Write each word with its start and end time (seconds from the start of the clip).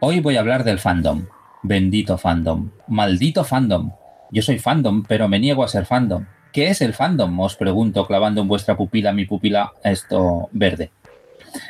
Hoy 0.00 0.20
voy 0.20 0.36
a 0.36 0.40
hablar 0.40 0.62
del 0.62 0.78
fandom. 0.78 1.26
Bendito 1.62 2.16
fandom. 2.16 2.70
Maldito 2.86 3.42
fandom. 3.42 3.90
Yo 4.30 4.40
soy 4.40 4.58
fandom, 4.58 5.02
pero 5.02 5.26
me 5.26 5.40
niego 5.40 5.64
a 5.64 5.68
ser 5.68 5.84
fandom. 5.84 6.26
¿Qué 6.52 6.68
es 6.68 6.80
el 6.80 6.94
fandom? 6.94 7.40
Os 7.40 7.56
pregunto, 7.56 8.06
clavando 8.06 8.40
en 8.40 8.48
vuestra 8.48 8.76
pupila 8.76 9.12
mi 9.12 9.24
pupila 9.24 9.72
esto 9.82 10.48
verde. 10.52 10.90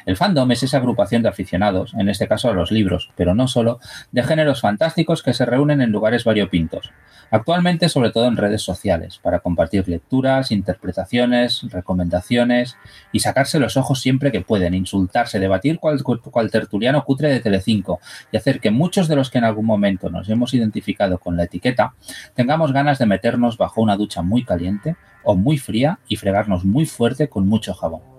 El 0.04 0.16
fandom 0.16 0.50
es 0.52 0.62
esa 0.62 0.78
agrupación 0.78 1.22
de 1.22 1.28
aficionados, 1.28 1.94
en 1.94 2.08
este 2.08 2.28
caso 2.28 2.48
a 2.48 2.54
los 2.54 2.70
libros, 2.70 3.10
pero 3.16 3.34
no 3.34 3.48
solo, 3.48 3.80
de 4.12 4.22
géneros 4.22 4.60
fantásticos 4.60 5.22
que 5.22 5.34
se 5.34 5.46
reúnen 5.46 5.80
en 5.80 5.90
lugares 5.90 6.24
variopintos. 6.24 6.92
Actualmente, 7.30 7.88
sobre 7.88 8.10
todo 8.10 8.28
en 8.28 8.36
redes 8.36 8.62
sociales, 8.62 9.18
para 9.20 9.40
compartir 9.40 9.88
lecturas, 9.88 10.52
interpretaciones, 10.52 11.62
recomendaciones 11.70 12.76
y 13.10 13.20
sacarse 13.20 13.58
los 13.58 13.76
ojos 13.76 14.00
siempre 14.00 14.30
que 14.30 14.42
pueden, 14.42 14.74
insultarse, 14.74 15.40
debatir 15.40 15.78
cual, 15.80 16.02
cual 16.02 16.50
tertuliano 16.50 17.04
cutre 17.04 17.30
de 17.30 17.40
Telecinco 17.40 18.00
y 18.30 18.36
hacer 18.36 18.60
que 18.60 18.70
muchos 18.70 19.08
de 19.08 19.16
los 19.16 19.30
que 19.30 19.38
en 19.38 19.44
algún 19.44 19.66
momento 19.66 20.08
nos 20.08 20.28
hemos 20.28 20.54
identificado 20.54 21.18
con 21.18 21.36
la 21.36 21.44
etiqueta 21.44 21.94
tengamos 22.34 22.72
ganas 22.72 22.98
de 22.98 23.06
meternos 23.06 23.58
bajo 23.58 23.82
una 23.82 23.96
ducha 23.96 24.22
muy 24.22 24.44
caliente 24.44 24.96
o 25.24 25.34
muy 25.34 25.58
fría 25.58 25.98
y 26.06 26.16
fregarnos 26.16 26.64
muy 26.64 26.86
fuerte 26.86 27.28
con 27.28 27.48
mucho 27.48 27.74
jabón. 27.74 28.15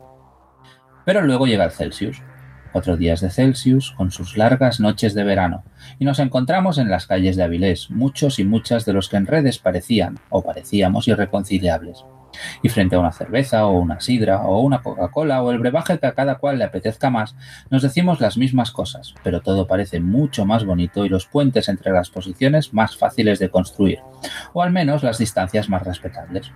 Pero 1.07 1.21
luego 1.21 1.47
llega 1.47 1.63
el 1.63 1.71
Celsius, 1.71 2.21
cuatro 2.73 2.97
días 2.97 3.21
de 3.21 3.29
Celsius 3.29 3.91
con 3.91 4.11
sus 4.11 4.35
largas 4.35 4.81
noches 4.81 5.13
de 5.13 5.23
verano, 5.23 5.63
y 5.99 6.03
nos 6.03 6.19
encontramos 6.19 6.77
en 6.79 6.89
las 6.89 7.07
calles 7.07 7.37
de 7.37 7.43
Avilés, 7.43 7.89
muchos 7.89 8.39
y 8.39 8.43
muchas 8.43 8.83
de 8.83 8.91
los 8.91 9.07
que 9.07 9.15
en 9.15 9.25
redes 9.25 9.57
parecían 9.57 10.19
o 10.27 10.43
parecíamos 10.43 11.07
irreconciliables. 11.07 12.03
Y 12.61 12.69
frente 12.69 12.95
a 12.95 12.99
una 12.99 13.11
cerveza 13.11 13.65
o 13.65 13.77
una 13.77 13.99
sidra 13.99 14.41
o 14.41 14.61
una 14.61 14.81
Coca-Cola 14.81 15.41
o 15.43 15.51
el 15.51 15.59
brebaje 15.59 15.99
que 15.99 16.07
a 16.07 16.13
cada 16.13 16.35
cual 16.35 16.57
le 16.57 16.65
apetezca 16.65 17.09
más, 17.09 17.35
nos 17.69 17.81
decimos 17.81 18.19
las 18.19 18.37
mismas 18.37 18.71
cosas, 18.71 19.13
pero 19.23 19.41
todo 19.41 19.67
parece 19.67 19.99
mucho 19.99 20.45
más 20.45 20.65
bonito 20.65 21.05
y 21.05 21.09
los 21.09 21.25
puentes 21.25 21.69
entre 21.69 21.91
las 21.91 22.09
posiciones 22.09 22.73
más 22.73 22.97
fáciles 22.97 23.39
de 23.39 23.49
construir, 23.49 23.99
o 24.53 24.61
al 24.61 24.71
menos 24.71 25.03
las 25.03 25.17
distancias 25.17 25.69
más 25.69 25.83
respetables 25.83 26.51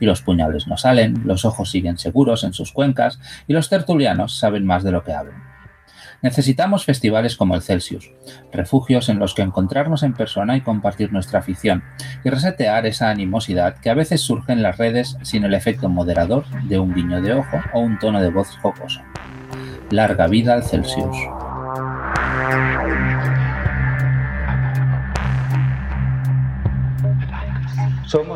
y 0.00 0.06
los 0.06 0.22
puñales 0.22 0.66
no 0.66 0.76
salen, 0.76 1.22
los 1.24 1.44
ojos 1.44 1.70
siguen 1.70 1.98
seguros 1.98 2.44
en 2.44 2.52
sus 2.52 2.72
cuencas 2.72 3.18
y 3.46 3.52
los 3.52 3.68
tertulianos 3.68 4.38
saben 4.38 4.66
más 4.66 4.84
de 4.84 4.92
lo 4.92 5.04
que 5.04 5.12
hablan. 5.12 5.55
Necesitamos 6.22 6.84
festivales 6.84 7.36
como 7.36 7.54
el 7.54 7.62
Celsius, 7.62 8.10
refugios 8.52 9.08
en 9.08 9.18
los 9.18 9.34
que 9.34 9.42
encontrarnos 9.42 10.02
en 10.02 10.14
persona 10.14 10.56
y 10.56 10.62
compartir 10.62 11.12
nuestra 11.12 11.40
afición, 11.40 11.82
y 12.24 12.30
resetear 12.30 12.86
esa 12.86 13.10
animosidad 13.10 13.78
que 13.78 13.90
a 13.90 13.94
veces 13.94 14.20
surge 14.20 14.52
en 14.52 14.62
las 14.62 14.78
redes 14.78 15.16
sin 15.22 15.44
el 15.44 15.54
efecto 15.54 15.88
moderador 15.88 16.44
de 16.64 16.78
un 16.78 16.94
guiño 16.94 17.20
de 17.20 17.34
ojo 17.34 17.58
o 17.72 17.80
un 17.80 17.98
tono 17.98 18.20
de 18.20 18.30
voz 18.30 18.48
jocoso. 18.62 19.00
Larga 19.90 20.26
vida 20.26 20.54
al 20.54 20.64
Celsius. 20.64 21.16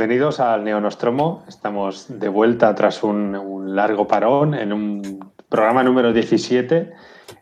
Bienvenidos 0.00 0.40
al 0.40 0.64
Neonostromo. 0.64 1.44
Estamos 1.46 2.06
de 2.08 2.30
vuelta 2.30 2.74
tras 2.74 3.02
un, 3.02 3.74
largo 3.76 4.08
parón 4.08 4.54
en 4.54 4.72
un 4.72 5.30
programa 5.50 5.82
número 5.82 6.14
17. 6.14 6.90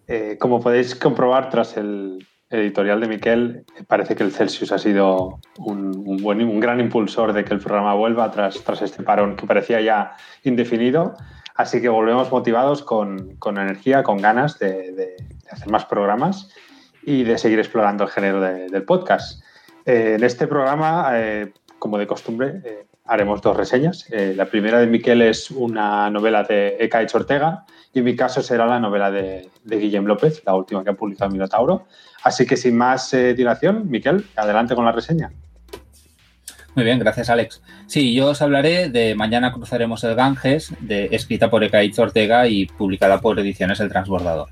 Eh, 0.08 0.36
como 0.40 0.60
podéis 0.60 0.96
comprobar 0.96 1.50
tras 1.50 1.76
el, 1.76 2.26
editorial 2.50 3.00
de 3.00 3.06
Miquel, 3.06 3.64
parece 3.86 4.16
que 4.16 4.24
el 4.24 4.32
Celsius 4.32 4.72
ha 4.72 4.78
sido 4.78 5.38
un, 5.58 6.16
buen, 6.20 6.42
un 6.42 6.58
gran 6.58 6.80
impulsor 6.80 7.32
de 7.32 7.44
que 7.44 7.54
el 7.54 7.60
programa 7.60 7.94
vuelva 7.94 8.28
tras, 8.32 8.60
tras 8.64 8.82
este 8.82 9.04
parón 9.04 9.36
que 9.36 9.46
parecía 9.46 9.80
ya 9.80 10.16
indefinido. 10.42 11.14
Así 11.54 11.80
que 11.80 11.88
volvemos 11.88 12.32
motivados 12.32 12.82
con, 12.82 13.38
energía, 13.46 14.02
con 14.02 14.16
ganas 14.16 14.58
de, 14.58 15.14
hacer 15.48 15.68
más 15.68 15.84
programas 15.84 16.52
y 17.04 17.22
de 17.22 17.38
seguir 17.38 17.60
explorando 17.60 18.02
el 18.02 18.10
género 18.10 18.40
del 18.40 18.82
podcast. 18.82 19.44
Eh, 19.86 20.14
en 20.16 20.24
este 20.24 20.48
programa, 20.48 21.10
eh, 21.12 21.52
como 21.78 21.98
de 21.98 22.06
costumbre, 22.06 22.60
eh, 22.64 22.86
haremos 23.04 23.40
dos 23.40 23.56
reseñas. 23.56 24.06
la 24.10 24.46
primera 24.46 24.80
de 24.80 24.86
Miquel 24.86 25.22
es 25.22 25.50
una 25.50 26.10
novela 26.10 26.42
de 26.42 26.76
Ekaich 26.78 27.14
Ortega 27.14 27.64
y 27.92 28.00
en 28.00 28.04
mi 28.04 28.16
caso 28.16 28.42
será 28.42 28.66
la 28.66 28.80
novela 28.80 29.10
de, 29.10 29.48
de 29.64 29.78
Guillem 29.78 30.04
López, 30.04 30.42
la 30.44 30.54
última 30.54 30.84
que 30.84 30.90
ha 30.90 30.94
publicado 30.94 31.30
Minotauro. 31.30 31.86
Así 32.22 32.46
que 32.46 32.56
sin 32.56 32.76
más 32.76 33.10
dilación, 33.12 33.88
Miquel, 33.88 34.26
adelante 34.36 34.74
con 34.74 34.84
la 34.84 34.92
reseña. 34.92 35.30
Muy 36.74 36.84
bien, 36.84 37.00
gracias 37.00 37.28
Alex. 37.28 37.60
Sí, 37.86 38.14
yo 38.14 38.28
os 38.28 38.40
hablaré 38.40 38.88
de 38.88 39.16
Mañana 39.16 39.52
cruzaremos 39.52 40.04
el 40.04 40.14
Ganges, 40.14 40.72
escrita 40.88 41.50
por 41.50 41.64
Ekaich 41.64 41.98
Ortega 41.98 42.46
y 42.46 42.66
publicada 42.66 43.20
por 43.20 43.40
Ediciones 43.40 43.80
El 43.80 43.88
Transbordador. 43.88 44.50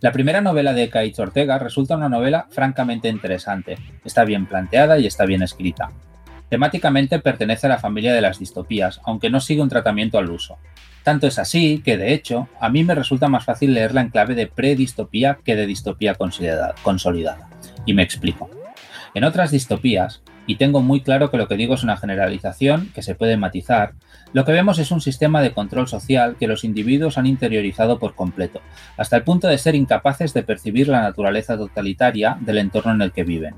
La 0.00 0.12
primera 0.12 0.40
novela 0.40 0.72
de 0.72 0.84
Ekaich 0.84 1.18
Ortega 1.18 1.58
resulta 1.58 1.96
una 1.96 2.08
novela 2.08 2.46
francamente 2.50 3.08
interesante. 3.08 3.76
Está 4.02 4.24
bien 4.24 4.46
planteada 4.46 4.98
y 4.98 5.06
está 5.06 5.26
bien 5.26 5.42
escrita. 5.42 5.90
Temáticamente 6.48 7.18
pertenece 7.18 7.66
a 7.66 7.70
la 7.70 7.78
familia 7.78 8.14
de 8.14 8.20
las 8.20 8.38
distopías, 8.38 9.00
aunque 9.04 9.30
no 9.30 9.40
sigue 9.40 9.62
un 9.62 9.68
tratamiento 9.68 10.18
al 10.18 10.30
uso. 10.30 10.58
Tanto 11.02 11.26
es 11.26 11.38
así 11.38 11.82
que, 11.84 11.96
de 11.96 12.12
hecho, 12.12 12.48
a 12.60 12.68
mí 12.68 12.84
me 12.84 12.94
resulta 12.94 13.28
más 13.28 13.44
fácil 13.44 13.74
leerla 13.74 14.00
en 14.00 14.10
clave 14.10 14.34
de 14.34 14.46
predistopía 14.46 15.38
que 15.44 15.56
de 15.56 15.66
distopía 15.66 16.14
consolidada. 16.14 17.48
Y 17.84 17.94
me 17.94 18.02
explico. 18.02 18.50
En 19.14 19.24
otras 19.24 19.50
distopías, 19.50 20.22
y 20.46 20.56
tengo 20.56 20.80
muy 20.80 21.00
claro 21.00 21.30
que 21.30 21.36
lo 21.36 21.48
que 21.48 21.56
digo 21.56 21.74
es 21.74 21.82
una 21.82 21.96
generalización 21.96 22.90
que 22.94 23.02
se 23.02 23.14
puede 23.14 23.36
matizar, 23.36 23.94
lo 24.32 24.44
que 24.44 24.52
vemos 24.52 24.78
es 24.78 24.90
un 24.90 25.00
sistema 25.00 25.42
de 25.42 25.52
control 25.52 25.88
social 25.88 26.36
que 26.38 26.46
los 26.46 26.64
individuos 26.64 27.18
han 27.18 27.26
interiorizado 27.26 27.98
por 27.98 28.14
completo, 28.14 28.60
hasta 28.96 29.16
el 29.16 29.22
punto 29.22 29.48
de 29.48 29.58
ser 29.58 29.74
incapaces 29.74 30.34
de 30.34 30.42
percibir 30.42 30.88
la 30.88 31.02
naturaleza 31.02 31.56
totalitaria 31.56 32.36
del 32.40 32.58
entorno 32.58 32.92
en 32.92 33.02
el 33.02 33.12
que 33.12 33.24
viven. 33.24 33.54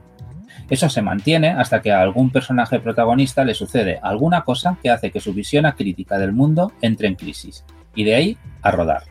Eso 0.69 0.89
se 0.89 1.03
mantiene 1.03 1.49
hasta 1.49 1.81
que 1.81 1.93
a 1.93 2.03
algún 2.03 2.31
personaje 2.31 2.79
protagonista 2.81 3.45
le 3.45 3.55
sucede 3.55 3.99
alguna 4.03 4.43
cosa 4.43 4.77
que 4.83 4.91
hace 4.91 5.11
que 5.11 5.21
su 5.21 5.33
visión 5.33 5.65
crítica 5.77 6.19
del 6.19 6.33
mundo 6.33 6.73
entre 6.83 7.09
en 7.09 7.15
crisis, 7.15 7.65
y 7.95 8.05
de 8.05 8.15
ahí 8.15 8.39
a 8.63 8.71
rodar. 8.71 9.05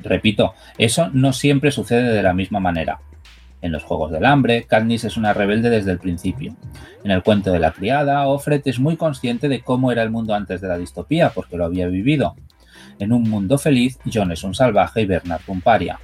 Repito, 0.00 0.54
eso 0.76 1.10
no 1.12 1.32
siempre 1.32 1.70
sucede 1.70 2.12
de 2.12 2.22
la 2.22 2.34
misma 2.34 2.60
manera. 2.60 2.98
En 3.62 3.72
los 3.72 3.84
Juegos 3.84 4.12
del 4.12 4.26
Hambre, 4.26 4.64
Katniss 4.64 5.04
es 5.04 5.16
una 5.16 5.32
rebelde 5.32 5.70
desde 5.70 5.92
el 5.92 5.98
principio. 5.98 6.54
En 7.02 7.10
el 7.10 7.22
cuento 7.22 7.50
de 7.50 7.58
la 7.58 7.72
criada, 7.72 8.26
Offred 8.26 8.60
es 8.66 8.78
muy 8.78 8.96
consciente 8.96 9.48
de 9.48 9.62
cómo 9.62 9.90
era 9.90 10.02
el 10.02 10.10
mundo 10.10 10.34
antes 10.34 10.60
de 10.60 10.68
la 10.68 10.76
distopía, 10.76 11.30
porque 11.30 11.56
lo 11.56 11.64
había 11.64 11.86
vivido. 11.86 12.34
En 12.98 13.12
un 13.12 13.22
mundo 13.22 13.56
feliz, 13.56 13.98
John 14.12 14.32
es 14.32 14.44
un 14.44 14.54
salvaje 14.54 15.00
y 15.00 15.06
Bernard 15.06 15.40
un 15.46 15.62
paria. 15.62 15.98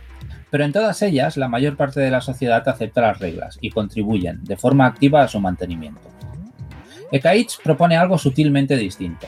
Pero 0.50 0.64
en 0.64 0.72
todas 0.72 1.00
ellas, 1.02 1.36
la 1.36 1.48
mayor 1.48 1.76
parte 1.76 2.00
de 2.00 2.10
la 2.10 2.20
sociedad 2.20 2.68
acepta 2.68 3.02
las 3.02 3.18
reglas 3.18 3.58
y 3.60 3.70
contribuyen 3.70 4.42
de 4.44 4.56
forma 4.56 4.86
activa 4.86 5.22
a 5.22 5.28
su 5.28 5.40
mantenimiento. 5.40 6.08
Ekaich 7.12 7.60
propone 7.62 7.96
algo 7.96 8.18
sutilmente 8.18 8.76
distinto. 8.76 9.26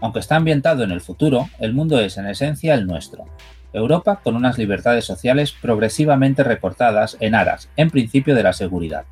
Aunque 0.00 0.20
está 0.20 0.36
ambientado 0.36 0.84
en 0.84 0.90
el 0.90 1.00
futuro, 1.00 1.48
el 1.58 1.74
mundo 1.74 1.98
es 2.00 2.16
en 2.18 2.26
esencia 2.26 2.74
el 2.74 2.86
nuestro, 2.86 3.26
Europa 3.72 4.20
con 4.22 4.36
unas 4.36 4.56
libertades 4.58 5.04
sociales 5.04 5.52
progresivamente 5.52 6.42
recortadas 6.42 7.16
en 7.20 7.34
aras, 7.34 7.68
en 7.76 7.90
principio, 7.90 8.34
de 8.34 8.42
la 8.42 8.52
seguridad. 8.52 9.04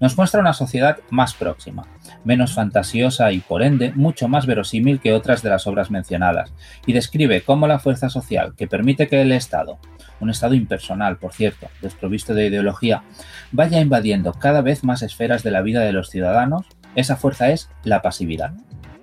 nos 0.00 0.16
muestra 0.16 0.40
una 0.40 0.52
sociedad 0.52 0.98
más 1.10 1.32
próxima, 1.34 1.86
menos 2.24 2.54
fantasiosa 2.54 3.30
y 3.30 3.38
por 3.38 3.62
ende 3.62 3.92
mucho 3.94 4.26
más 4.26 4.46
verosímil 4.46 4.98
que 4.98 5.12
otras 5.12 5.42
de 5.42 5.50
las 5.50 5.68
obras 5.68 5.92
mencionadas, 5.92 6.52
y 6.86 6.92
describe 6.92 7.42
cómo 7.42 7.68
la 7.68 7.78
fuerza 7.78 8.08
social 8.08 8.54
que 8.56 8.66
permite 8.66 9.06
que 9.06 9.22
el 9.22 9.30
Estado, 9.30 9.78
un 10.22 10.30
Estado 10.30 10.54
impersonal, 10.54 11.16
por 11.16 11.32
cierto, 11.32 11.68
desprovisto 11.80 12.32
de 12.32 12.46
ideología, 12.46 13.02
vaya 13.50 13.80
invadiendo 13.80 14.32
cada 14.32 14.62
vez 14.62 14.84
más 14.84 15.02
esferas 15.02 15.42
de 15.42 15.50
la 15.50 15.62
vida 15.62 15.80
de 15.80 15.92
los 15.92 16.10
ciudadanos, 16.10 16.66
esa 16.94 17.16
fuerza 17.16 17.50
es 17.50 17.68
la 17.82 18.02
pasividad. 18.02 18.52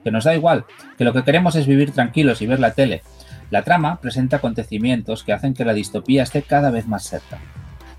Que 0.03 0.11
nos 0.11 0.23
da 0.23 0.33
igual, 0.33 0.65
que 0.97 1.03
lo 1.03 1.13
que 1.13 1.23
queremos 1.23 1.55
es 1.55 1.67
vivir 1.67 1.91
tranquilos 1.91 2.41
y 2.41 2.47
ver 2.47 2.59
la 2.59 2.73
tele. 2.73 3.03
La 3.51 3.63
trama 3.63 3.99
presenta 3.99 4.37
acontecimientos 4.37 5.23
que 5.23 5.33
hacen 5.33 5.53
que 5.53 5.65
la 5.65 5.73
distopía 5.73 6.23
esté 6.23 6.41
cada 6.41 6.71
vez 6.71 6.87
más 6.87 7.03
cerca. 7.03 7.39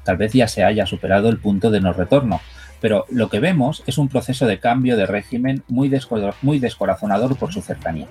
Tal 0.02 0.16
vez 0.16 0.32
ya 0.32 0.48
se 0.48 0.64
haya 0.64 0.86
superado 0.86 1.28
el 1.28 1.38
punto 1.38 1.70
de 1.70 1.80
no 1.80 1.92
retorno, 1.92 2.40
pero 2.80 3.04
lo 3.10 3.28
que 3.28 3.40
vemos 3.40 3.82
es 3.86 3.98
un 3.98 4.08
proceso 4.08 4.46
de 4.46 4.58
cambio 4.58 4.96
de 4.96 5.06
régimen 5.06 5.62
muy, 5.68 5.88
descorazonador 5.90 7.36
por 7.36 7.52
su 7.52 7.60
cercanía. 7.60 8.06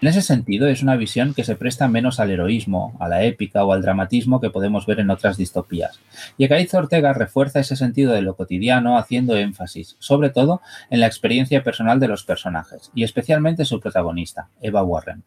En 0.00 0.08
ese 0.08 0.22
sentido, 0.22 0.66
es 0.66 0.82
una 0.82 0.96
visión 0.96 1.34
que 1.34 1.44
se 1.44 1.56
presta 1.56 1.86
menos 1.86 2.20
al 2.20 2.30
heroísmo, 2.30 2.96
a 3.00 3.08
la 3.08 3.22
épica 3.22 3.64
o 3.64 3.74
al 3.74 3.82
dramatismo 3.82 4.40
que 4.40 4.48
podemos 4.48 4.86
ver 4.86 4.98
en 4.98 5.10
otras 5.10 5.36
distopías. 5.36 6.00
Y 6.38 6.44
Ecaiz 6.44 6.72
Ortega 6.72 7.12
refuerza 7.12 7.60
ese 7.60 7.76
sentido 7.76 8.14
de 8.14 8.22
lo 8.22 8.34
cotidiano 8.34 8.96
haciendo 8.96 9.36
énfasis, 9.36 9.96
sobre 9.98 10.30
todo, 10.30 10.62
en 10.88 11.00
la 11.00 11.06
experiencia 11.06 11.62
personal 11.62 12.00
de 12.00 12.08
los 12.08 12.24
personajes, 12.24 12.90
y 12.94 13.04
especialmente 13.04 13.66
su 13.66 13.78
protagonista, 13.78 14.48
Eva 14.62 14.82
Warren. 14.82 15.22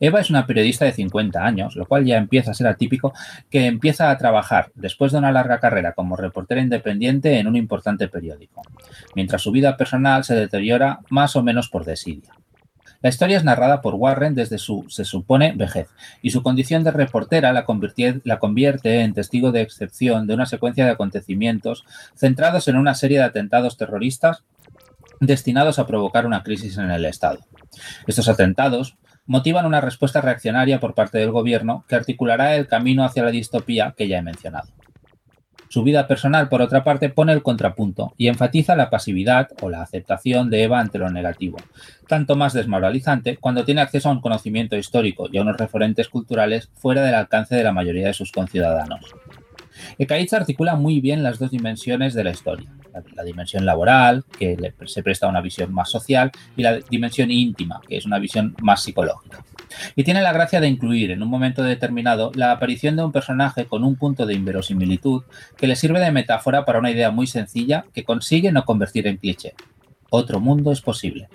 Eva 0.00 0.20
es 0.20 0.30
una 0.30 0.46
periodista 0.46 0.86
de 0.86 0.92
50 0.92 1.44
años, 1.44 1.76
lo 1.76 1.84
cual 1.84 2.06
ya 2.06 2.16
empieza 2.16 2.52
a 2.52 2.54
ser 2.54 2.68
atípico, 2.68 3.12
que 3.50 3.66
empieza 3.66 4.10
a 4.10 4.16
trabajar 4.16 4.72
después 4.74 5.12
de 5.12 5.18
una 5.18 5.32
larga 5.32 5.60
carrera 5.60 5.92
como 5.92 6.16
reportera 6.16 6.62
independiente 6.62 7.38
en 7.38 7.46
un 7.46 7.56
importante 7.56 8.08
periódico, 8.08 8.62
mientras 9.14 9.42
su 9.42 9.52
vida 9.52 9.76
personal 9.76 10.24
se 10.24 10.34
deteriora 10.34 11.00
más 11.10 11.36
o 11.36 11.42
menos 11.42 11.68
por 11.68 11.84
desidia. 11.84 12.32
La 13.02 13.08
historia 13.08 13.36
es 13.36 13.44
narrada 13.44 13.82
por 13.82 13.96
Warren 13.96 14.34
desde 14.34 14.58
su, 14.58 14.86
se 14.88 15.04
supone, 15.04 15.52
vejez, 15.56 15.88
y 16.22 16.30
su 16.30 16.42
condición 16.42 16.84
de 16.84 16.92
reportera 16.92 17.52
la, 17.52 17.64
convierte 17.64 19.00
en 19.00 19.12
testigo 19.12 19.50
de 19.50 19.60
excepción 19.60 20.28
de 20.28 20.34
una 20.34 20.46
secuencia 20.46 20.84
de 20.84 20.92
acontecimientos 20.92 21.84
centrados 22.14 22.68
en 22.68 22.76
una 22.76 22.94
serie 22.94 23.18
de 23.18 23.24
atentados 23.24 23.76
terroristas 23.76 24.44
destinados 25.18 25.78
a 25.78 25.86
provocar 25.86 26.26
una 26.26 26.44
crisis 26.44 26.78
en 26.78 26.90
el 26.90 27.04
Estado. 27.04 27.40
Estos 28.06 28.28
atentados 28.28 28.96
motivan 29.26 29.66
una 29.66 29.80
respuesta 29.80 30.20
reaccionaria 30.20 30.78
por 30.78 30.94
parte 30.94 31.18
del 31.18 31.32
gobierno 31.32 31.84
que 31.88 31.96
articulará 31.96 32.54
el 32.56 32.68
camino 32.68 33.04
hacia 33.04 33.24
la 33.24 33.30
distopía 33.30 33.94
que 33.96 34.08
ya 34.08 34.18
he 34.18 34.22
mencionado. 34.22 34.68
Su 35.72 35.82
vida 35.82 36.06
personal, 36.06 36.50
por 36.50 36.60
otra 36.60 36.84
parte, 36.84 37.08
pone 37.08 37.32
el 37.32 37.42
contrapunto 37.42 38.12
y 38.18 38.28
enfatiza 38.28 38.76
la 38.76 38.90
pasividad 38.90 39.48
o 39.62 39.70
la 39.70 39.80
aceptación 39.80 40.50
de 40.50 40.64
Eva 40.64 40.78
ante 40.78 40.98
lo 40.98 41.08
negativo, 41.08 41.56
tanto 42.06 42.36
más 42.36 42.52
desmoralizante 42.52 43.38
cuando 43.38 43.64
tiene 43.64 43.80
acceso 43.80 44.10
a 44.10 44.12
un 44.12 44.20
conocimiento 44.20 44.76
histórico 44.76 45.30
y 45.32 45.38
a 45.38 45.40
unos 45.40 45.56
referentes 45.56 46.10
culturales 46.10 46.68
fuera 46.74 47.00
del 47.00 47.14
alcance 47.14 47.56
de 47.56 47.64
la 47.64 47.72
mayoría 47.72 48.08
de 48.08 48.12
sus 48.12 48.32
conciudadanos. 48.32 49.00
Ekaitz 49.96 50.34
articula 50.34 50.76
muy 50.76 51.00
bien 51.00 51.22
las 51.22 51.38
dos 51.38 51.50
dimensiones 51.50 52.12
de 52.12 52.24
la 52.24 52.32
historia, 52.32 52.70
la, 53.16 53.24
dimensión 53.24 53.64
laboral, 53.64 54.26
que 54.38 54.74
se 54.84 55.02
presta 55.02 55.24
a 55.24 55.30
una 55.30 55.40
visión 55.40 55.72
más 55.72 55.88
social, 55.88 56.30
y 56.54 56.64
la 56.64 56.80
dimensión 56.80 57.30
íntima, 57.30 57.80
que 57.88 57.96
es 57.96 58.04
una 58.04 58.18
visión 58.18 58.54
más 58.60 58.82
psicológica. 58.82 59.42
Y 59.96 60.04
tiene 60.04 60.22
la 60.22 60.32
gracia 60.32 60.60
de 60.60 60.68
incluir 60.68 61.10
en 61.10 61.22
un 61.22 61.28
momento 61.28 61.62
determinado 61.62 62.32
la 62.34 62.52
aparición 62.52 62.96
de 62.96 63.04
un 63.04 63.12
personaje 63.12 63.66
con 63.66 63.84
un 63.84 63.96
punto 63.96 64.26
de 64.26 64.34
inverosimilitud 64.34 65.22
que 65.56 65.66
le 65.66 65.76
sirve 65.76 66.00
de 66.00 66.12
metáfora 66.12 66.64
para 66.64 66.78
una 66.78 66.90
idea 66.90 67.10
muy 67.10 67.26
sencilla 67.26 67.84
que 67.92 68.04
consigue 68.04 68.52
no 68.52 68.64
convertir 68.64 69.06
en 69.06 69.16
cliché. 69.16 69.54
Otro 70.10 70.40
mundo 70.40 70.72
es 70.72 70.80
posible. 70.80 71.28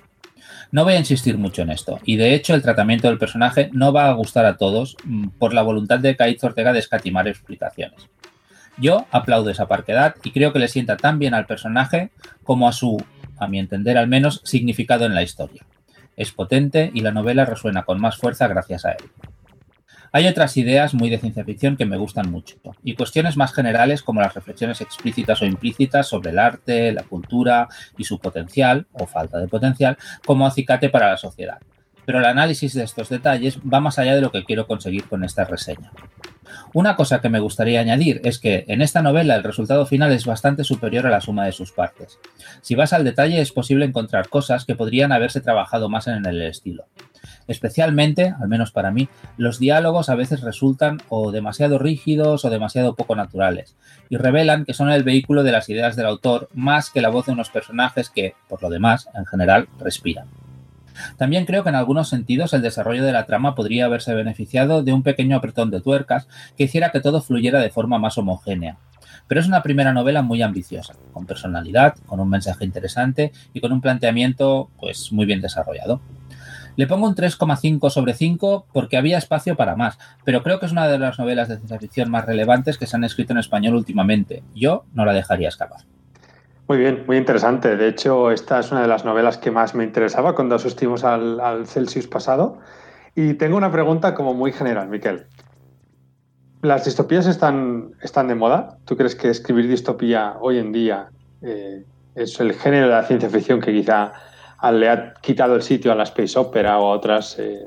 No 0.71 0.83
voy 0.83 0.95
a 0.95 0.99
insistir 0.99 1.37
mucho 1.37 1.61
en 1.61 1.69
esto, 1.69 1.97
y 2.03 2.17
de 2.17 2.33
hecho 2.33 2.53
el 2.53 2.61
tratamiento 2.61 3.07
del 3.07 3.17
personaje 3.17 3.69
no 3.71 3.93
va 3.93 4.09
a 4.09 4.13
gustar 4.13 4.45
a 4.45 4.57
todos 4.57 4.97
mm, 5.05 5.29
por 5.39 5.53
la 5.53 5.61
voluntad 5.61 5.99
de 5.99 6.17
Kaiz 6.17 6.43
Ortega 6.43 6.73
de 6.73 6.79
escatimar 6.79 7.27
explicaciones. 7.27 8.09
Yo 8.77 9.07
aplaudo 9.11 9.49
esa 9.49 9.67
parquedad 9.67 10.15
y 10.23 10.31
creo 10.31 10.53
que 10.53 10.59
le 10.59 10.67
sienta 10.67 10.97
tan 10.97 11.19
bien 11.19 11.33
al 11.33 11.45
personaje 11.45 12.11
como 12.43 12.67
a 12.67 12.73
su, 12.73 13.03
a 13.37 13.47
mi 13.47 13.59
entender 13.59 13.97
al 13.97 14.07
menos, 14.07 14.41
significado 14.43 15.05
en 15.05 15.15
la 15.15 15.23
historia. 15.23 15.65
Es 16.17 16.33
potente 16.33 16.91
y 16.93 16.99
la 16.99 17.11
novela 17.11 17.45
resuena 17.45 17.83
con 17.83 18.01
más 18.01 18.17
fuerza 18.17 18.47
gracias 18.47 18.83
a 18.83 18.91
él. 18.91 19.05
Hay 20.11 20.27
otras 20.27 20.57
ideas 20.57 20.93
muy 20.93 21.09
de 21.09 21.19
ciencia 21.19 21.43
ficción 21.43 21.77
que 21.77 21.85
me 21.85 21.97
gustan 21.97 22.31
mucho, 22.31 22.55
y 22.83 22.95
cuestiones 22.95 23.37
más 23.37 23.53
generales 23.53 24.01
como 24.01 24.21
las 24.21 24.33
reflexiones 24.33 24.81
explícitas 24.81 25.41
o 25.41 25.45
implícitas 25.45 26.07
sobre 26.07 26.31
el 26.31 26.39
arte, 26.39 26.91
la 26.91 27.03
cultura 27.03 27.67
y 27.97 28.03
su 28.03 28.17
potencial, 28.19 28.87
o 28.93 29.05
falta 29.05 29.37
de 29.37 29.47
potencial, 29.47 29.97
como 30.25 30.47
acicate 30.47 30.89
para 30.89 31.09
la 31.09 31.17
sociedad. 31.17 31.59
Pero 32.05 32.19
el 32.19 32.25
análisis 32.25 32.73
de 32.73 32.83
estos 32.83 33.09
detalles 33.09 33.59
va 33.59 33.81
más 33.81 33.99
allá 33.99 34.15
de 34.15 34.21
lo 34.21 34.31
que 34.31 34.45
quiero 34.45 34.65
conseguir 34.65 35.03
con 35.03 35.23
esta 35.23 35.43
reseña. 35.43 35.91
Una 36.73 36.95
cosa 36.95 37.21
que 37.21 37.29
me 37.29 37.39
gustaría 37.39 37.79
añadir 37.79 38.21
es 38.23 38.39
que 38.39 38.65
en 38.67 38.81
esta 38.81 39.01
novela 39.01 39.35
el 39.35 39.43
resultado 39.43 39.85
final 39.85 40.11
es 40.11 40.25
bastante 40.25 40.63
superior 40.63 41.07
a 41.07 41.09
la 41.09 41.21
suma 41.21 41.45
de 41.45 41.51
sus 41.51 41.71
partes. 41.71 42.19
Si 42.61 42.75
vas 42.75 42.93
al 42.93 43.03
detalle 43.03 43.41
es 43.41 43.51
posible 43.51 43.85
encontrar 43.85 44.29
cosas 44.29 44.65
que 44.65 44.75
podrían 44.75 45.11
haberse 45.11 45.41
trabajado 45.41 45.89
más 45.89 46.07
en 46.07 46.25
el 46.25 46.41
estilo. 46.41 46.85
Especialmente, 47.47 48.33
al 48.39 48.47
menos 48.47 48.71
para 48.71 48.91
mí, 48.91 49.09
los 49.37 49.59
diálogos 49.59 50.09
a 50.09 50.15
veces 50.15 50.41
resultan 50.41 51.01
o 51.09 51.31
demasiado 51.31 51.79
rígidos 51.79 52.43
o 52.45 52.49
demasiado 52.49 52.95
poco 52.95 53.15
naturales, 53.15 53.75
y 54.09 54.17
revelan 54.17 54.65
que 54.65 54.73
son 54.73 54.89
el 54.89 55.03
vehículo 55.03 55.43
de 55.43 55.51
las 55.51 55.69
ideas 55.69 55.95
del 55.95 56.07
autor 56.07 56.49
más 56.53 56.89
que 56.89 57.01
la 57.01 57.09
voz 57.09 57.25
de 57.25 57.31
unos 57.31 57.49
personajes 57.49 58.09
que, 58.09 58.35
por 58.49 58.61
lo 58.61 58.69
demás, 58.69 59.09
en 59.15 59.25
general, 59.25 59.67
respiran. 59.79 60.27
También 61.17 61.45
creo 61.45 61.63
que 61.63 61.69
en 61.69 61.75
algunos 61.75 62.09
sentidos 62.09 62.53
el 62.53 62.61
desarrollo 62.61 63.03
de 63.03 63.11
la 63.11 63.25
trama 63.25 63.55
podría 63.55 63.85
haberse 63.85 64.13
beneficiado 64.13 64.83
de 64.83 64.93
un 64.93 65.03
pequeño 65.03 65.37
apretón 65.37 65.71
de 65.71 65.81
tuercas 65.81 66.27
que 66.57 66.65
hiciera 66.65 66.91
que 66.91 67.01
todo 67.01 67.21
fluyera 67.21 67.59
de 67.59 67.69
forma 67.69 67.99
más 67.99 68.17
homogénea. 68.17 68.77
Pero 69.27 69.41
es 69.41 69.47
una 69.47 69.63
primera 69.63 69.93
novela 69.93 70.21
muy 70.21 70.41
ambiciosa, 70.41 70.95
con 71.11 71.25
personalidad, 71.25 71.95
con 72.05 72.19
un 72.19 72.29
mensaje 72.29 72.65
interesante 72.65 73.31
y 73.53 73.59
con 73.59 73.71
un 73.71 73.81
planteamiento 73.81 74.69
pues 74.79 75.11
muy 75.11 75.25
bien 75.25 75.41
desarrollado. 75.41 76.01
Le 76.77 76.85
pongo 76.85 77.07
un 77.07 77.15
3,5 77.15 77.89
sobre 77.89 78.13
5 78.13 78.67
porque 78.71 78.97
había 78.97 79.17
espacio 79.17 79.57
para 79.57 79.75
más, 79.75 79.97
pero 80.23 80.43
creo 80.43 80.59
que 80.59 80.67
es 80.67 80.71
una 80.71 80.87
de 80.87 80.99
las 80.99 81.17
novelas 81.17 81.49
de 81.49 81.57
ciencia 81.57 81.79
ficción 81.79 82.11
más 82.11 82.25
relevantes 82.25 82.77
que 82.77 82.85
se 82.85 82.95
han 82.95 83.03
escrito 83.03 83.33
en 83.33 83.39
español 83.39 83.73
últimamente. 83.73 84.43
Yo 84.53 84.85
no 84.93 85.03
la 85.03 85.13
dejaría 85.13 85.49
escapar. 85.49 85.81
Muy 86.67 86.79
bien, 86.79 87.05
muy 87.07 87.15
interesante. 87.15 87.77
De 87.77 87.87
hecho, 87.87 88.29
esta 88.29 88.59
es 88.59 88.71
una 88.71 88.81
de 88.81 88.89
las 88.89 89.05
novelas 89.05 89.37
que 89.37 89.51
más 89.51 89.73
me 89.73 89.85
interesaba 89.85 90.35
cuando 90.35 90.55
asistimos 90.55 91.05
al, 91.05 91.65
Celsius 91.65 92.07
pasado. 92.07 92.59
Y 93.15 93.35
tengo 93.35 93.55
una 93.55 93.71
pregunta 93.71 94.13
como 94.13 94.33
muy 94.33 94.51
general, 94.51 94.89
Miquel. 94.89 95.27
¿Las 96.61 96.83
distopías 96.83 97.25
están, 97.25 97.91
están 98.01 98.27
de 98.27 98.35
moda? 98.35 98.77
¿Tú 98.83 98.97
crees 98.97 99.15
que 99.15 99.29
escribir 99.29 99.69
distopía 99.69 100.35
hoy 100.41 100.57
en 100.57 100.73
día 100.73 101.09
eh, 101.41 101.85
es 102.15 102.39
el 102.39 102.53
género 102.53 102.87
de 102.87 102.93
la 102.93 103.03
ciencia 103.03 103.29
ficción 103.29 103.61
que 103.61 103.71
quizá 103.71 104.11
le 104.73 104.89
ha 104.89 105.13
quitado 105.21 105.55
el 105.55 105.61
sitio 105.61 105.91
a 105.91 105.95
la 105.95 106.03
space 106.03 106.37
opera 106.37 106.79
o 106.79 106.91
a, 106.91 106.95
otras, 106.95 107.37
eh, 107.39 107.65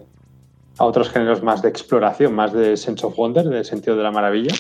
a 0.77 0.85
otros 0.85 1.09
géneros 1.09 1.43
más 1.43 1.63
de 1.63 1.69
exploración, 1.71 2.35
más 2.35 2.53
de 2.53 2.77
sense 2.77 3.07
of 3.07 3.17
wonder, 3.17 3.49
de 3.49 3.65
sentido 3.65 3.97
de 3.97 4.03
la 4.03 4.11
maravilla? 4.11 4.55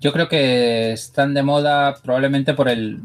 Yo 0.00 0.12
creo 0.12 0.28
que 0.28 0.92
están 0.92 1.32
de 1.32 1.42
moda 1.42 1.96
probablemente 2.02 2.54
por 2.54 2.68
el 2.68 3.00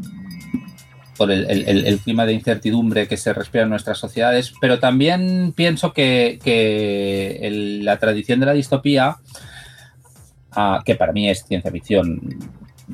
por 1.17 1.31
el, 1.31 1.99
clima 2.03 2.25
de 2.25 2.33
incertidumbre 2.33 3.07
que 3.07 3.17
se 3.17 3.33
respira 3.33 3.63
en 3.63 3.69
nuestras 3.69 3.97
sociedades, 3.97 4.53
pero 4.61 4.79
también 4.79 5.53
pienso 5.55 5.93
que, 5.93 6.39
la 7.81 7.97
tradición 7.97 8.39
de 8.39 8.45
la 8.45 8.53
distopía, 8.53 9.17
ah, 10.51 10.81
que 10.85 10.95
para 10.95 11.11
mí 11.11 11.29
es 11.29 11.43
ciencia 11.45 11.71
ficción 11.71 12.21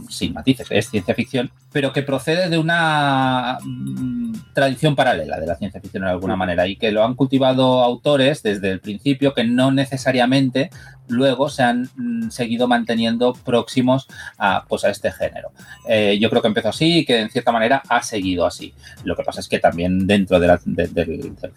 sin 0.09 0.33
matices, 0.33 0.67
es 0.69 0.89
ciencia 0.89 1.15
ficción, 1.15 1.51
pero 1.71 1.93
que 1.93 2.03
procede 2.03 2.49
de 2.49 2.57
una 2.57 3.57
mm, 3.63 4.33
tradición 4.53 4.95
paralela 4.95 5.39
de 5.39 5.47
la 5.47 5.55
ciencia 5.55 5.81
ficción 5.81 6.03
de 6.03 6.09
alguna 6.09 6.35
manera 6.35 6.67
y 6.67 6.75
que 6.75 6.91
lo 6.91 7.03
han 7.03 7.15
cultivado 7.15 7.83
autores 7.83 8.43
desde 8.43 8.71
el 8.71 8.79
principio 8.79 9.33
que 9.33 9.43
no 9.43 9.71
necesariamente 9.71 10.69
luego 11.07 11.49
se 11.49 11.63
han 11.63 11.89
mm, 11.95 12.29
seguido 12.29 12.67
manteniendo 12.67 13.33
próximos 13.33 14.07
a, 14.37 14.65
pues, 14.67 14.83
a 14.85 14.89
este 14.89 15.11
género. 15.11 15.51
Eh, 15.87 16.17
yo 16.19 16.29
creo 16.29 16.41
que 16.41 16.47
empezó 16.47 16.69
así 16.69 16.99
y 16.99 17.05
que 17.05 17.19
en 17.19 17.29
cierta 17.29 17.51
manera 17.51 17.81
ha 17.89 18.01
seguido 18.01 18.45
así. 18.45 18.73
Lo 19.03 19.15
que 19.15 19.23
pasa 19.23 19.39
es 19.39 19.47
que 19.47 19.59
también 19.59 20.07
dentro 20.07 20.39
del, 20.39 20.57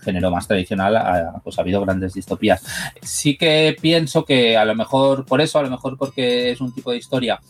género 0.03 0.31
más 0.31 0.47
tradicional 0.47 0.97
ha, 0.97 1.41
pues, 1.43 1.59
ha 1.59 1.63
habido 1.63 1.81
grandes 1.83 2.15
distopías. 2.15 2.63
Sí 3.03 3.37
que 3.37 3.77
pienso 3.81 4.25
que 4.25 4.57
a 4.57 4.65
lo 4.65 4.75
mejor 4.75 5.25
por 5.25 5.41
eso, 5.41 5.59
a 5.59 5.63
lo 5.63 5.71
mejor 5.71 5.97
porque 5.97 6.51
es 6.51 6.61
un 6.61 6.75
tipo 6.75 6.91
de 6.91 6.99
historia 6.99 7.41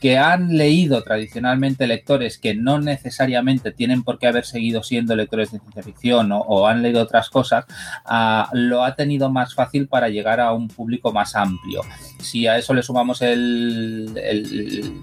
que 0.00 0.18
han 0.18 0.56
leído 0.56 1.02
tradicionalmente 1.02 1.86
lectores 1.86 2.38
que 2.38 2.54
no 2.54 2.80
necesariamente 2.80 3.72
tienen 3.72 4.02
por 4.02 4.18
qué 4.18 4.28
haber 4.28 4.44
seguido 4.44 4.82
siendo 4.82 5.16
lectores 5.16 5.50
de 5.50 5.58
ciencia 5.58 5.82
ficción 5.82 6.30
o, 6.32 6.66
han 6.66 6.82
leído 6.82 7.02
otras 7.02 7.30
cosas, 7.30 7.64
ah, 8.04 8.48
lo 8.52 8.84
ha 8.84 8.94
tenido 8.94 9.30
más 9.30 9.54
fácil 9.54 9.88
para 9.88 10.08
llegar 10.08 10.40
a 10.40 10.52
un 10.52 10.68
público 10.68 11.12
más 11.12 11.34
amplio. 11.34 11.82
Si 12.20 12.46
a 12.46 12.58
eso 12.58 12.74
le 12.74 12.82
sumamos 12.82 13.20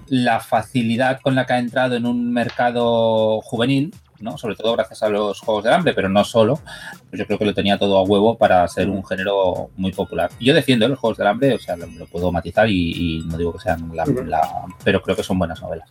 la 0.08 0.40
facilidad 0.40 1.20
con 1.20 1.34
la 1.34 1.46
que 1.46 1.52
ha 1.52 1.58
entrado 1.58 1.96
en 1.96 2.06
un 2.06 2.32
mercado 2.32 3.40
juvenil, 3.42 3.92
¿no? 4.20 4.38
Sobre 4.38 4.56
todo 4.56 4.74
gracias 4.74 5.02
a 5.02 5.08
los 5.08 5.40
Juegos 5.40 5.64
del 5.64 5.72
Hambre, 5.72 5.94
pero 5.94 6.08
no 6.08 6.24
solo. 6.24 6.60
Pues 7.08 7.20
yo 7.20 7.26
creo 7.26 7.38
que 7.38 7.44
lo 7.44 7.54
tenía 7.54 7.78
todo 7.78 7.98
a 7.98 8.02
huevo 8.02 8.36
para 8.36 8.66
ser 8.68 8.88
un 8.88 9.04
género 9.04 9.70
muy 9.76 9.92
popular. 9.92 10.30
Yo 10.40 10.54
defiendo 10.54 10.88
los 10.88 10.98
Juegos 10.98 11.18
del 11.18 11.26
Hambre, 11.26 11.54
o 11.54 11.58
sea, 11.58 11.76
lo, 11.76 12.06
puedo 12.06 12.32
matizar 12.32 12.68
y, 12.68 13.24
no 13.26 13.36
digo 13.36 13.52
que 13.52 13.60
sean 13.60 13.90
la, 13.94 14.04
pero 14.84 15.02
creo 15.02 15.16
que 15.16 15.22
son 15.22 15.38
buenas 15.38 15.60
novelas. 15.60 15.88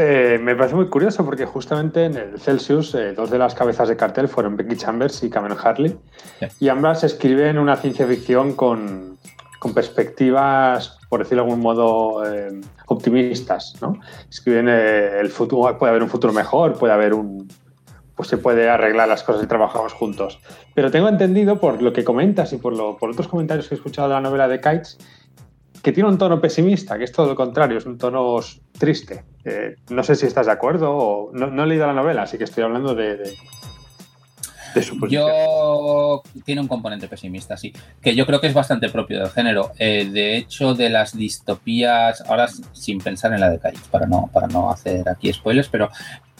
Eh, 0.00 0.38
me 0.40 0.54
parece 0.54 0.76
muy 0.76 0.86
curioso 0.86 1.24
porque 1.24 1.44
justamente 1.44 2.04
en 2.04 2.16
el 2.16 2.40
Celsius 2.40 2.94
eh, 2.94 3.14
dos 3.14 3.30
de 3.30 3.38
las 3.38 3.56
cabezas 3.56 3.88
de 3.88 3.96
cartel 3.96 4.28
fueron 4.28 4.56
Becky 4.56 4.76
Chambers 4.76 5.24
y 5.24 5.30
Cameron 5.30 5.58
Harley 5.60 5.98
y 6.60 6.68
ambas 6.68 7.02
escriben 7.02 7.58
una 7.58 7.74
ciencia 7.74 8.06
ficción 8.06 8.54
con, 8.54 9.18
con 9.58 9.74
perspectivas, 9.74 10.98
por 11.08 11.20
decirlo 11.20 11.44
de 11.44 11.50
algún 11.50 11.62
modo, 11.62 12.24
eh, 12.26 12.60
optimistas. 12.86 13.74
¿no? 13.80 13.98
Escriben 14.30 14.68
eh, 14.68 15.20
el 15.20 15.30
futuro, 15.30 15.76
puede 15.78 15.90
haber 15.90 16.02
un 16.02 16.08
futuro 16.08 16.32
mejor, 16.32 16.78
puede 16.78 16.92
haber 16.92 17.14
un. 17.14 17.48
Pues 18.14 18.28
se 18.28 18.36
puede 18.36 18.68
arreglar 18.68 19.08
las 19.08 19.22
cosas 19.22 19.44
y 19.44 19.46
trabajamos 19.46 19.92
juntos. 19.92 20.40
Pero 20.74 20.90
tengo 20.90 21.08
entendido 21.08 21.60
por 21.60 21.80
lo 21.80 21.92
que 21.92 22.02
comentas 22.02 22.52
y 22.52 22.56
por, 22.56 22.76
lo, 22.76 22.96
por 22.96 23.10
otros 23.10 23.28
comentarios 23.28 23.68
que 23.68 23.76
he 23.76 23.78
escuchado 23.78 24.08
de 24.08 24.14
la 24.14 24.20
novela 24.20 24.48
de 24.48 24.60
Kites 24.60 24.98
que 25.82 25.92
tiene 25.92 26.08
un 26.08 26.18
tono 26.18 26.40
pesimista, 26.40 26.98
que 26.98 27.04
es 27.04 27.12
todo 27.12 27.26
lo 27.26 27.36
contrario, 27.36 27.78
es 27.78 27.86
un 27.86 27.98
tono 27.98 28.38
triste. 28.78 29.24
Eh, 29.44 29.76
no 29.90 30.02
sé 30.02 30.16
si 30.16 30.26
estás 30.26 30.46
de 30.46 30.52
acuerdo 30.52 30.90
o 30.90 31.30
no, 31.32 31.62
he 31.62 31.66
leído 31.66 31.86
la 31.86 31.92
novela, 31.92 32.22
así 32.22 32.38
que 32.38 32.44
estoy 32.44 32.64
hablando 32.64 32.94
de, 32.94 33.34
yo 35.08 36.22
tiene 36.44 36.60
un 36.60 36.68
componente 36.68 37.08
pesimista, 37.08 37.56
sí, 37.56 37.72
que 38.00 38.14
yo 38.14 38.26
creo 38.26 38.40
que 38.40 38.48
es 38.48 38.54
bastante 38.54 38.88
propio 38.88 39.20
del 39.20 39.30
género. 39.30 39.72
Eh, 39.78 40.08
de 40.10 40.36
hecho, 40.36 40.74
de 40.74 40.90
las 40.90 41.16
distopías, 41.16 42.22
ahora 42.22 42.48
sin 42.72 42.98
pensar 42.98 43.32
en 43.32 43.40
la 43.40 43.50
de 43.50 43.58
Caíz, 43.58 43.80
para 43.90 44.06
no, 44.06 44.28
para 44.32 44.46
no 44.46 44.70
hacer 44.70 45.08
aquí 45.08 45.32
spoilers, 45.32 45.68
pero 45.68 45.90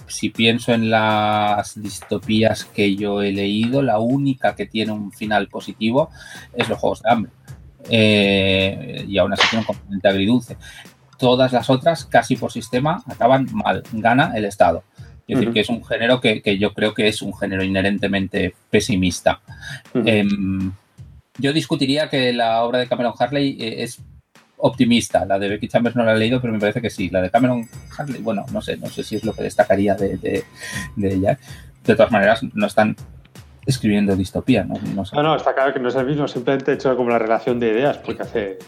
si 0.09 0.31
pienso 0.31 0.73
en 0.73 0.91
las 0.91 1.81
distopías 1.81 2.65
que 2.65 2.97
yo 2.97 3.23
he 3.23 3.33
leído, 3.33 3.83
la 3.83 3.99
única 3.99 4.55
que 4.55 4.67
tiene 4.67 4.93
un 4.93 5.13
final 5.13 5.49
positivo 5.49 6.11
es 6.55 6.69
los 6.69 6.79
Juegos 6.79 7.03
de 7.03 7.11
Hambre. 7.11 7.33
Eh, 7.91 9.05
y 9.07 9.19
aún 9.19 9.33
así 9.33 9.43
tiene 9.49 9.61
un 9.61 9.67
componente 9.67 10.09
agridulce. 10.09 10.57
Todas 11.19 11.53
las 11.53 11.69
otras, 11.69 12.05
casi 12.05 12.37
por 12.37 12.53
sistema, 12.53 13.03
acaban 13.07 13.49
mal. 13.53 13.83
Gana 13.93 14.33
el 14.37 14.45
Estado. 14.45 14.83
Es 15.29 15.39
decir, 15.39 15.53
que 15.53 15.61
es 15.61 15.69
un 15.69 15.85
género 15.85 16.21
que, 16.21 16.59
yo 16.59 16.73
creo 16.73 16.95
que 16.95 17.07
es 17.07 17.21
un 17.21 17.37
género 17.37 17.63
inherentemente 17.63 18.55
pesimista. 18.71 19.41
Em, 19.93 20.73
yo 21.39 21.53
discutiría 21.53 22.09
que 22.09 22.33
la 22.33 22.65
obra 22.65 22.79
de 22.79 22.89
Cameron 22.89 23.13
Harley 23.19 23.59
eh, 23.61 23.83
es 23.83 24.01
optimista. 24.57 25.27
La 25.27 25.39
de 25.39 25.51
Becky 25.51 25.69
Chambers 25.69 25.97
no 25.97 26.05
la 26.05 26.15
he 26.15 26.19
leído, 26.19 26.41
pero 26.41 26.55
me 26.55 26.59
parece 26.59 26.81
que 26.81 26.89
sí. 26.89 27.11
La 27.11 27.21
de 27.21 27.31
Cameron 27.31 27.69
Harley, 27.97 28.23
bueno, 28.23 28.47
no 28.53 28.63
sé, 28.63 28.79
no 28.79 28.87
sé 28.87 29.03
si 29.03 29.17
es 29.17 29.25
lo 29.25 29.35
que 29.35 29.43
destacaría 29.43 29.95
de, 29.95 30.45
ella. 30.97 31.39
De 31.85 31.95
todas 31.95 32.11
maneras, 32.11 32.43
no 32.55 32.67
están 32.67 32.97
escribiendo 33.67 34.17
distopía, 34.17 34.65
¿no? 34.65 34.77
No, 34.95 35.23
no, 35.23 35.37
está 35.37 35.55
claro 35.55 35.75
que 35.75 35.79
no 35.79 35.91
es 35.91 35.95
el 35.95 36.07
mismo, 36.07 36.27
simplemente 36.27 36.73
he 36.73 36.75
hecho 36.75 36.97
como 36.97 37.11
la 37.11 37.19
relación 37.19 37.61
de 37.61 37.69
ideas, 37.69 37.99
porque 37.99 38.23
hace 38.23 38.59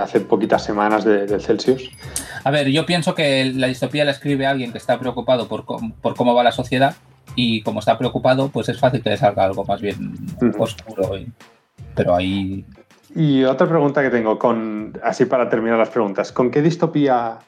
hace 0.00 0.20
poquitas 0.20 0.64
semanas 0.64 1.04
del 1.04 1.40
Celsius. 1.40 1.90
A 2.44 2.50
ver, 2.50 2.68
yo 2.68 2.86
pienso 2.86 3.14
que 3.14 3.52
la 3.54 3.66
distopía 3.66 4.04
la 4.04 4.10
escribe 4.12 4.46
alguien 4.46 4.72
que 4.72 4.78
está 4.78 4.98
preocupado 4.98 5.48
por, 5.48 5.64
cómo 5.64 6.34
va 6.34 6.42
la 6.42 6.52
sociedad 6.52 6.94
y 7.34 7.62
como 7.62 7.80
está 7.80 7.98
preocupado, 7.98 8.48
pues 8.48 8.68
es 8.68 8.78
fácil 8.78 9.02
que 9.02 9.10
le 9.10 9.16
salga 9.16 9.44
algo 9.44 9.64
más 9.64 9.80
bien 9.80 10.16
oscuro. 10.58 11.10
pero 11.94 12.16
ahí... 12.16 12.64
Y 13.14 13.44
otra 13.44 13.66
pregunta 13.66 14.02
que 14.02 14.10
tengo, 14.10 14.38
con 14.38 14.98
así 15.02 15.24
para 15.24 15.48
terminar 15.48 15.78
las 15.78 15.88
preguntas, 15.88 16.30
¿con 16.30 16.50
qué 16.50 16.60
distopía 16.60 17.38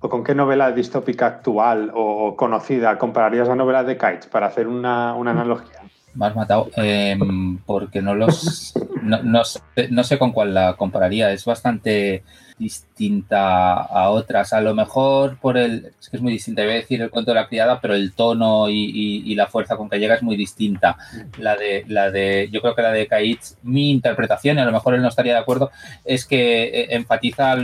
o 0.00 0.08
con 0.08 0.24
qué 0.24 0.34
novela 0.34 0.72
distópica 0.72 1.26
actual 1.26 1.90
o 1.94 2.34
conocida 2.36 2.96
compararías 2.98 3.48
la 3.48 3.54
novela 3.54 3.84
de 3.84 3.98
Kites 3.98 4.26
para 4.26 4.46
hacer 4.46 4.66
una, 4.66 5.14
una 5.14 5.32
analogía? 5.32 5.80
Me 6.14 6.26
has 6.26 6.34
matado. 6.34 6.68
Em, 6.76 7.58
porque 7.58 8.02
no 8.02 8.14
los. 8.14 8.74
No, 9.18 10.04
sé, 10.04 10.18
con 10.18 10.32
cuál 10.32 10.54
la 10.54 10.74
compararía. 10.74 11.32
Es 11.32 11.44
bastante 11.44 12.22
distinta 12.58 13.74
a 13.74 14.10
otras. 14.10 14.52
A 14.52 14.60
lo 14.60 14.74
mejor 14.74 15.38
por 15.38 15.56
el. 15.56 15.92
Es 15.98 16.08
que 16.08 16.16
es 16.16 16.22
muy 16.22 16.32
distinta. 16.32 16.62
Voy 16.62 16.72
a 16.72 16.74
decir 16.74 17.02
el 17.02 17.10
cuento 17.10 17.30
de 17.30 17.36
la 17.36 17.48
criada, 17.48 17.80
pero 17.80 17.94
el 17.94 18.12
tono 18.12 18.68
y, 18.68 19.34
la 19.34 19.46
fuerza 19.46 19.76
con 19.76 19.88
que 19.88 19.98
llega 19.98 20.14
es 20.14 20.22
muy 20.22 20.36
distinta. 20.36 20.96
La 21.38 21.56
de. 21.56 21.84
La 21.88 22.10
de 22.10 22.48
yo 22.52 22.60
creo 22.60 22.74
que 22.74 22.82
la 22.82 22.92
de 22.92 23.06
Kaitz, 23.06 23.56
mi 23.62 23.90
interpretación, 23.90 24.58
y 24.58 24.60
a 24.60 24.64
lo 24.64 24.72
mejor 24.72 24.94
él 24.94 25.02
no 25.02 25.08
estaría 25.08 25.34
de 25.34 25.40
acuerdo, 25.40 25.70
es 26.04 26.26
que 26.26 26.64
eh, 26.64 26.86
enfatiza 26.90 27.56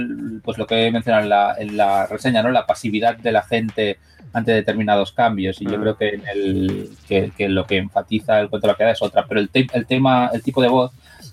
pues 0.43 0.59
lo 0.59 0.67
que 0.67 0.87
he 0.87 0.91
mencionado 0.91 1.25
en 1.25 1.29
la, 1.31 1.55
en 1.59 1.77
la 1.77 2.07
reseña, 2.07 2.43
¿no? 2.43 2.51
La 2.51 2.67
pasividad 2.67 3.17
de 3.17 3.33
la 3.33 3.43
gente 3.43 3.99
ante 4.37 4.53
determinados 4.53 5.13
cambios. 5.13 5.61
Y 5.63 5.65
yo 5.65 5.81
creo 5.81 5.97
que, 5.97 6.21
el, 6.33 6.91
que, 7.09 7.49
lo 7.49 7.67
que 7.67 7.79
enfatiza 7.79 8.39
el 8.39 8.51
cuento 8.51 8.67
de 8.67 8.73
la 8.73 8.77
queda 8.77 8.91
es 8.91 9.01
otra. 9.01 9.25
Pero 9.27 9.41
el, 9.41 9.51
el 9.55 9.87
tema, 9.87 10.31
el 10.33 10.43
tipo 10.43 10.61
de 10.61 10.69
voz, 10.69 10.93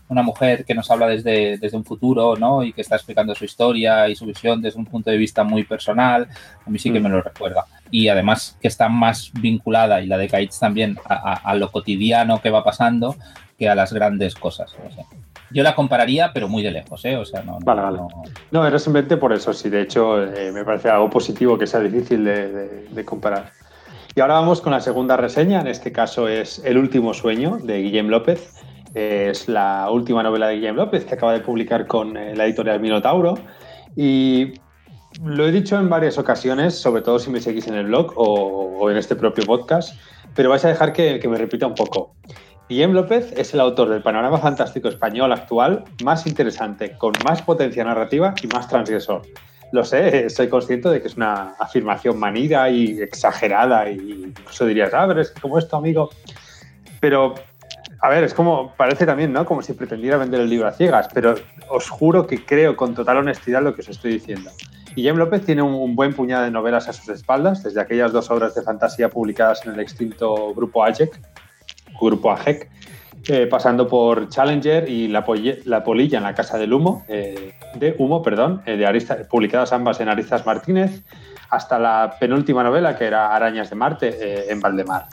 una 0.10 0.22
mujer 0.22 0.66
que 0.66 0.76
nos 0.76 0.90
habla 0.92 1.08
desde, 1.08 1.58
desde 1.58 1.78
un 1.78 1.86
futuro, 1.86 2.36
¿no? 2.36 2.64
Y 2.64 2.74
que 2.74 2.82
está 2.82 2.96
explicando 2.96 3.34
su 3.36 3.46
historia 3.46 4.08
y 4.10 4.16
su 4.16 4.26
visión 4.26 4.62
desde 4.62 4.80
un 4.80 4.86
punto 4.86 5.10
de 5.10 5.18
vista 5.18 5.44
muy 5.44 5.64
personal, 5.64 6.28
a 6.66 6.70
mí 6.70 6.78
sí 6.78 6.92
que 6.92 7.00
me 7.00 7.10
lo 7.10 7.22
recuerda. 7.22 7.66
Y 7.90 8.08
además 8.08 8.58
que 8.62 8.68
está 8.68 8.90
más 8.90 9.32
vinculada, 9.34 10.02
y 10.02 10.08
la 10.08 10.18
de 10.18 10.28
Kites 10.28 10.60
también, 10.60 10.98
a, 11.06 11.56
lo 11.56 11.72
cotidiano 11.72 12.42
que 12.42 12.50
va 12.50 12.64
pasando 12.64 13.16
que 13.58 13.70
a 13.70 13.76
las 13.76 13.94
grandes 13.94 14.36
cosas. 14.36 14.76
Yo 15.54 15.62
la 15.62 15.76
compararía, 15.76 16.32
pero 16.34 16.50
muy 16.50 16.64
de 16.64 16.72
lejos, 16.72 17.06
¿eh? 17.06 17.16
O 17.16 17.26
sea, 17.26 17.44
no. 17.44 17.60
Vale, 17.64 17.82
vale. 17.82 18.00
No, 18.50 18.66
era 18.66 18.80
simplemente 18.80 19.18
por 19.18 19.32
eso. 19.32 19.54
Sí, 19.54 19.70
de 19.70 19.82
hecho, 19.82 20.24
eh, 20.24 20.52
me 20.52 20.66
parece 20.66 20.90
algo 20.90 21.12
positivo 21.12 21.60
que 21.60 21.68
sea 21.68 21.80
difícil 21.80 22.24
de, 22.24 23.06
comparar. 23.06 23.52
Y 24.16 24.22
ahora 24.22 24.36
vamos 24.36 24.62
con 24.62 24.72
la 24.72 24.82
segunda 24.82 25.16
reseña. 25.16 25.62
En 25.62 25.68
este 25.68 25.92
caso 25.92 26.28
es 26.28 26.60
El 26.66 26.80
último 26.80 27.14
sueño 27.14 27.60
de 27.62 27.84
Guillem 27.84 28.08
López. 28.08 28.63
Es 28.94 29.48
la 29.48 29.90
última 29.90 30.22
novela 30.22 30.48
de 30.48 30.56
Guillem 30.56 30.76
López 30.76 31.06
que 31.06 31.16
acaba 31.16 31.34
de 31.34 31.40
publicar 31.40 31.88
con 31.88 32.16
eh, 32.16 32.36
la 32.36 32.46
editorial 32.46 32.80
Minotauro. 32.80 33.36
Y 33.96 34.54
lo 35.24 35.48
he 35.48 35.52
dicho 35.52 35.78
en 35.78 35.90
varias 35.90 36.18
ocasiones, 36.18 36.76
sobre 36.76 37.02
todo 37.02 37.20
si 37.20 37.30
me 37.30 37.40
seguís 37.40 37.68
en 37.68 37.76
el 37.76 37.86
blog 37.86 38.14
o, 38.16 38.90
en 38.90 38.98
este 38.98 39.16
propio 39.16 39.46
podcast, 39.46 39.96
pero 40.36 40.50
vais 40.50 40.66
a 40.66 40.70
dejar 40.70 40.94
que, 40.94 41.20
me 41.28 41.38
repita 41.38 41.68
un 41.68 41.76
poco. 41.76 42.16
Guillem 42.70 42.94
López 42.94 43.34
es 43.38 43.54
el 43.54 43.60
autor 43.60 43.90
del 43.90 44.02
panorama 44.02 44.38
fantástico 44.38 44.88
español 44.88 45.32
actual 45.32 45.84
más 46.04 46.26
interesante, 46.26 46.98
con 46.98 47.14
más 47.24 47.42
potencia 47.42 47.84
narrativa 47.84 48.34
y 48.42 48.48
más 48.48 48.68
transgresor. 48.68 49.22
Lo 49.72 49.84
sé, 49.84 50.30
soy 50.30 50.50
consciente 50.50 50.90
de 50.90 51.02
que 51.02 51.08
es 51.08 51.16
una 51.16 51.56
afirmación 51.60 52.18
manida 52.18 52.70
y 52.70 53.02
exagerada 53.02 53.90
y 53.90 54.26
incluso 54.28 54.66
dirías, 54.66 54.94
ah, 54.94 55.06
pero 55.08 55.22
es 55.22 55.32
como 55.32 55.58
esto, 55.58 55.78
amigo. 55.78 56.10
Pero, 57.00 57.36
a 58.04 58.10
ver, 58.10 58.26
es 58.26 58.34
como, 58.34 58.74
parece 58.76 59.06
también, 59.06 59.32
¿no? 59.32 59.46
Como 59.46 59.62
si 59.62 59.72
pretendiera 59.72 60.18
vender 60.18 60.42
el 60.42 60.50
libro 60.50 60.68
a 60.68 60.74
ciegas, 60.74 61.08
pero 61.14 61.36
os 61.70 61.90
juro 61.90 62.28
que 62.28 62.44
creo 62.44 62.76
con 62.76 62.94
total 62.94 63.16
honestidad 63.16 63.64
lo 63.64 63.74
que 63.74 63.80
os 63.80 63.88
estoy 63.88 64.12
diciendo. 64.12 64.52
Guillem 64.94 65.16
López 65.16 65.46
tiene 65.46 65.62
un, 65.62 65.96
buen 65.96 66.14
puñado 66.14 66.44
de 66.44 66.52
novelas 66.52 66.90
a 66.90 66.94
sus 66.94 67.08
espaldas, 67.08 67.64
desde 67.64 67.80
aquellas 67.80 68.12
dos 68.12 68.30
obras 68.30 68.56
de 68.56 68.62
fantasía 68.62 69.08
publicadas 69.08 69.66
en 69.66 69.76
el 69.76 69.80
extinto 69.80 70.54
grupo 70.54 70.84
AJEC, 70.84 71.18
grupo 71.98 72.30
AGEC, 72.30 72.70
eh, 73.30 73.48
pasando 73.48 73.88
por 73.88 74.28
Challenger 74.28 74.90
y 74.90 75.08
la, 75.08 75.24
la, 75.64 75.84
Polilla 75.86 76.18
en 76.18 76.26
la 76.26 76.36
Casa 76.36 76.58
del 76.58 76.74
Humo, 76.74 77.06
eh, 77.08 77.54
de 77.76 77.96
Humo, 77.98 78.22
perdón, 78.22 78.64
eh, 78.66 78.76
de 78.76 79.26
publicadas 79.30 79.72
ambas 79.72 80.02
en 80.02 80.10
Arizas 80.10 80.46
Martínez, 80.46 81.04
hasta 81.50 81.80
la 81.80 82.18
penúltima 82.20 82.64
novela 82.64 82.98
que 82.98 83.06
era 83.06 83.34
Arañas 83.34 83.70
de 83.70 83.78
Marte 83.78 84.52
en 84.52 84.60
Valdemar. 84.60 85.06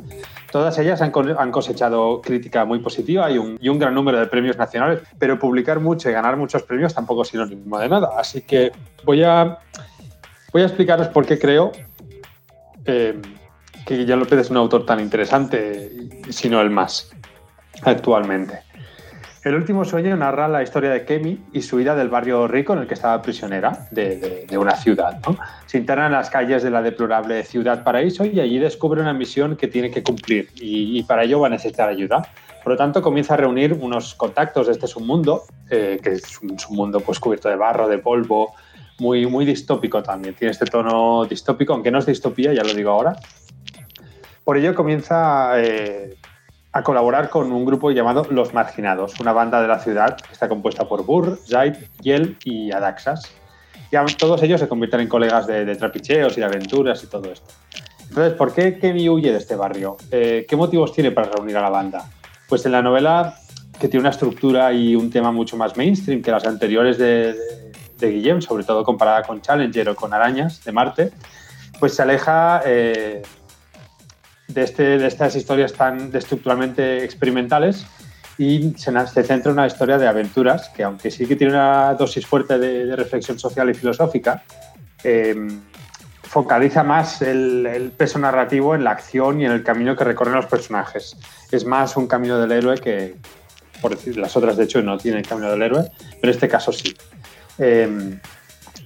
Todas 0.51 0.77
ellas 0.79 1.01
han, 1.01 1.13
cosechado 1.13 2.21
crítica 2.21 2.65
muy 2.65 2.81
positiva 2.81 3.31
y 3.31 3.39
un, 3.39 3.79
gran 3.79 3.95
número 3.95 4.19
de 4.19 4.27
premios 4.27 4.57
nacionales, 4.57 5.01
pero 5.19 5.39
publicar 5.39 5.79
mucho 5.79 6.11
y 6.11 6.13
ganar 6.13 6.37
muchos 6.37 6.63
premios 6.65 6.93
tampoco 6.93 7.23
es 7.23 7.29
sinónimo 7.29 7.79
de 7.79 7.89
nada. 7.89 8.11
Así 8.19 8.43
que 8.43 8.73
voy 9.05 9.23
a, 9.23 9.59
explicaros 10.53 11.09
por 11.09 11.25
qué 11.25 11.39
creo 11.39 11.71
que 12.85 13.97
Guillermo 13.97 14.25
López 14.25 14.41
es 14.41 14.51
un 14.51 14.57
autor 14.57 14.85
tan 14.85 14.99
interesante, 14.99 15.91
sino 16.31 16.61
el 16.61 16.71
más, 16.71 17.11
actualmente. 17.83 18.70
El 19.43 19.55
último 19.55 19.87
sueño 19.87 20.15
narra 20.19 20.49
la 20.49 20.63
historia 20.63 20.91
de 20.91 21.07
Kemi 21.07 21.47
y 21.55 21.63
su 21.63 21.81
ida 21.81 21.95
del 21.95 22.11
barrio 22.11 22.47
rico 22.47 22.75
en 22.75 22.81
el 22.81 22.87
que 22.87 22.93
estaba 22.93 23.23
prisionera 23.23 23.89
de, 23.91 24.47
una 24.59 24.77
ciudad. 24.77 25.19
Se 25.65 25.79
interna 25.79 26.07
en 26.07 26.13
las 26.13 26.29
calles 26.29 26.63
de 26.63 26.71
la 26.71 26.83
deplorable 26.83 27.43
ciudad 27.45 27.83
paraíso 27.83 28.27
y 28.27 28.39
allí 28.39 28.59
descubre 28.59 29.01
una 29.01 29.15
misión 29.15 29.57
que 29.57 29.67
tiene 29.67 29.91
que 29.91 30.03
cumplir 30.03 30.51
y, 30.57 31.03
para 31.05 31.25
ello 31.25 31.41
va 31.41 31.47
a 31.47 31.51
necesitar 31.51 31.89
ayuda. 31.89 32.29
Por 32.63 32.73
lo 32.73 32.77
tanto, 32.77 33.01
comienza 33.01 33.33
a 33.33 33.39
reunir 33.39 33.73
unos 33.73 34.15
contactos 34.15 34.67
de 34.67 34.75
este 34.75 34.87
submundo, 34.87 35.45
eh, 35.71 35.99
que 36.03 36.11
es 36.11 36.39
un 36.43 36.59
submundo 36.59 37.01
pues, 37.01 37.19
cubierto 37.19 37.49
de 37.49 37.57
barro, 37.57 37.89
de 37.89 37.97
polvo, 37.97 38.53
muy, 38.99 39.25
muy 39.25 39.47
distópico 39.47 40.03
también. 40.03 40.35
Tiene 40.35 40.53
este 40.53 40.67
tono 40.67 41.25
distópico, 41.25 41.73
aunque 41.73 41.91
no 41.91 41.99
es 41.99 42.05
distopía, 42.05 42.53
ya 42.53 42.63
lo 42.63 42.75
digo 42.75 42.91
ahora. 42.91 43.17
Por 44.45 44.59
ello 44.59 44.75
comienza 44.75 45.53
eh, 45.57 46.19
a 46.73 46.83
colaborar 46.83 47.31
con 47.31 47.51
un 47.53 47.65
grupo 47.65 47.91
llamado 47.91 48.27
Los 48.31 48.55
Marginados, 48.55 49.19
una 49.21 49.33
banda 49.33 49.61
de 49.61 49.69
la 49.69 49.81
ciudad 49.81 50.17
que 50.17 50.33
está 50.33 50.49
compuesta 50.49 50.89
por 50.89 51.05
Burr, 51.05 51.39
Zaid, 51.49 51.75
Yel 52.01 52.37
y 52.45 52.71
Adaxas. 52.71 53.33
Y 53.91 54.15
todos 54.15 54.41
ellos 54.45 54.61
se 54.61 54.69
convierten 54.69 55.01
en 55.01 55.09
colegas 55.09 55.49
de, 55.49 55.75
trapicheos 55.75 56.37
y 56.37 56.41
de 56.41 56.47
aventuras 56.47 57.03
y 57.03 57.09
todo 57.09 57.33
esto. 57.33 57.51
Entonces, 58.09 58.35
¿por 58.35 58.55
qué 58.55 58.79
Kemi 58.79 59.09
huye 59.09 59.33
de 59.33 59.39
este 59.39 59.57
barrio? 59.57 59.97
Eh, 60.13 60.47
¿Qué 60.49 60.55
motivos 60.55 60.93
tiene 60.93 61.11
para 61.11 61.29
reunir 61.29 61.57
a 61.57 61.63
la 61.63 61.71
banda? 61.71 62.05
Pues 62.49 62.65
en 62.67 62.73
la 62.73 62.83
novela, 62.83 63.35
que 63.81 63.89
tiene 63.89 64.03
una 64.03 64.11
estructura 64.11 64.73
y 64.73 64.95
un 64.95 65.11
tema 65.11 65.33
mucho 65.33 65.57
más 65.57 65.77
mainstream 65.77 66.23
que 66.23 66.31
las 66.31 66.47
anteriores 66.47 66.99
de, 66.99 67.35
de, 67.99 68.11
Guillem, 68.11 68.41
sobre 68.41 68.63
todo 68.63 68.85
comparada 68.85 69.23
con 69.23 69.41
Challenger 69.41 69.89
o 69.89 69.97
con 69.97 70.15
Arañas 70.15 70.63
de 70.65 70.71
Marte, 70.71 71.13
pues 71.81 71.95
se 71.95 72.03
aleja 72.03 72.63
eh, 72.65 73.23
de, 74.55 74.63
este, 74.63 74.99
de 74.99 75.07
estas 75.07 75.37
historias 75.37 75.73
tan 75.73 76.15
estructuralmente 76.15 77.05
experimentales 77.05 77.87
y 78.39 78.75
se, 78.77 78.91
centra 79.23 79.51
en 79.51 79.59
una 79.59 79.67
historia 79.67 79.99
de 79.99 80.09
aventuras 80.09 80.71
que, 80.71 80.83
aunque 80.83 81.11
sí 81.11 81.27
que 81.27 81.37
tiene 81.37 81.53
una 81.53 81.95
dosis 81.95 82.27
fuerte 82.27 82.59
de, 82.59 82.97
reflexión 82.97 83.39
social 83.39 83.69
y 83.69 83.75
filosófica, 83.75 84.43
eh, 85.05 85.49
focaliza 86.23 86.83
más 86.83 87.21
el, 87.23 87.93
peso 87.97 88.19
narrativo 88.19 88.75
en 88.75 88.85
la 88.85 88.93
acción 88.93 89.41
y 89.41 89.45
en 89.45 89.53
el 89.53 89.63
camino 89.63 89.95
que 89.95 90.05
recorren 90.05 90.35
los 90.35 90.47
personajes. 90.47 91.17
Es 91.51 91.67
más 91.67 91.97
un 91.97 92.07
camino 92.07 92.39
del 92.39 92.53
héroe 92.53 92.79
que, 92.79 93.17
por 93.83 93.91
decir, 93.91 94.17
las 94.17 94.37
otras 94.37 94.57
de 94.57 94.65
hecho 94.65 94.81
no 94.81 94.97
tienen 94.97 95.25
camino 95.25 95.51
del 95.51 95.63
héroe, 95.63 95.91
pero 95.99 96.19
en 96.23 96.31
este 96.31 96.49
caso 96.49 96.73
sí. 96.73 96.97
Eh, 97.59 98.19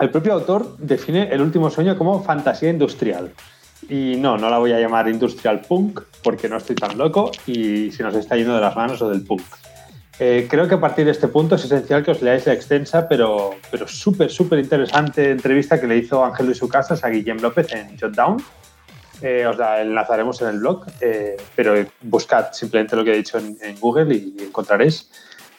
el 0.00 0.10
propio 0.10 0.32
autor 0.32 0.76
define 0.78 1.28
el 1.32 1.40
último 1.40 1.70
sueño 1.70 1.96
como 1.96 2.24
fantasía 2.24 2.70
industrial. 2.70 3.30
Y 3.88 4.16
no, 4.16 4.36
no 4.38 4.48
la 4.48 4.58
voy 4.58 4.72
a 4.72 4.80
llamar 4.80 5.08
industrial 5.08 5.60
punk 5.60 6.00
porque 6.22 6.48
no 6.48 6.56
estoy 6.56 6.76
tan 6.76 6.96
loco 6.96 7.30
y 7.46 7.90
se 7.90 8.02
nos 8.02 8.14
está 8.14 8.36
yendo 8.36 8.54
de 8.54 8.60
las 8.60 8.74
manos 8.74 9.00
o 9.02 9.10
del 9.10 9.22
punk. 9.22 9.42
Eh, 10.20 10.46
creo 10.48 10.68
que 10.68 10.76
a 10.76 10.80
partir 10.80 11.04
de 11.04 11.10
este 11.10 11.26
punto 11.26 11.56
es 11.56 11.64
esencial 11.64 12.04
que 12.04 12.12
os 12.12 12.22
leáis 12.22 12.46
la 12.46 12.52
extensa, 12.52 13.08
pero, 13.08 13.50
pero 13.70 13.88
súper, 13.88 14.30
súper 14.30 14.60
interesante 14.60 15.30
entrevista 15.30 15.80
que 15.80 15.88
le 15.88 15.98
hizo 15.98 16.24
Ángel 16.24 16.48
de 16.48 16.54
su 16.54 16.68
casa 16.68 16.96
a 17.02 17.08
Guillem 17.08 17.40
López 17.40 17.72
en 17.72 17.98
Jotdown. 17.98 18.42
Eh, 19.22 19.46
os 19.46 19.56
la 19.58 19.80
enlazaremos 19.80 20.40
en 20.42 20.48
el 20.48 20.58
blog, 20.58 20.86
eh, 21.00 21.36
pero 21.56 21.74
buscad 22.02 22.52
simplemente 22.52 22.94
lo 22.94 23.04
que 23.04 23.12
he 23.12 23.16
dicho 23.16 23.38
en, 23.38 23.80
Google 23.80 24.14
y, 24.14 24.36
encontraréis. 24.44 25.10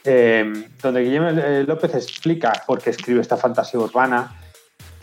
donde 0.04 1.02
Guillem 1.02 1.66
López 1.68 1.96
explica 1.96 2.54
por 2.66 2.82
qué 2.82 2.92
escribe 2.92 3.22
esta 3.22 3.38
fantasía 3.38 3.80
urbana, 3.80 4.36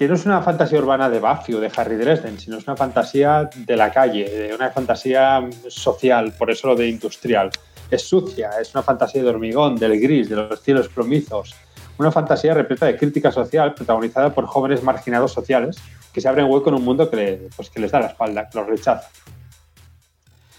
que 0.02 0.08
no 0.08 0.14
es 0.14 0.26
una 0.26 0.42
fantasía 0.42 0.80
urbana 0.80 1.08
de 1.08 1.20
Buffy 1.20 1.54
o 1.54 1.60
de 1.60 1.70
Harry 1.76 1.94
Dresden, 1.94 2.36
sino 2.36 2.58
es 2.58 2.66
una 2.66 2.74
fantasía 2.74 3.48
de 3.54 3.76
la 3.76 3.92
calle, 3.92 4.50
una 4.52 4.68
fantasía 4.70 5.48
social, 5.68 6.34
por 6.36 6.50
eso 6.50 6.66
lo 6.66 6.74
de 6.74 6.88
industrial. 6.88 7.50
Es 7.88 8.02
sucia, 8.02 8.50
es 8.60 8.74
una 8.74 8.82
fantasía 8.82 9.22
de 9.22 9.28
hormigón, 9.28 9.76
del 9.76 10.00
gris, 10.00 10.28
de 10.28 10.34
los 10.34 10.60
cielos 10.60 10.88
plomizos, 10.88 11.54
una 11.98 12.10
fantasía 12.10 12.52
repleta 12.52 12.86
de 12.86 12.96
crítica 12.96 13.30
social 13.30 13.74
protagonizada 13.74 14.34
por 14.34 14.46
jóvenes 14.46 14.82
marginados 14.82 15.32
sociales 15.32 15.76
que 16.12 16.20
se 16.20 16.28
abren 16.28 16.50
hueco 16.50 16.70
en 16.70 16.74
un 16.74 16.84
mundo 16.84 17.08
que, 17.08 17.48
pues, 17.54 17.70
que 17.70 17.78
les 17.78 17.92
da 17.92 18.00
la 18.00 18.06
espalda, 18.06 18.48
que 18.50 18.58
los 18.58 18.66
rechaza. 18.66 19.08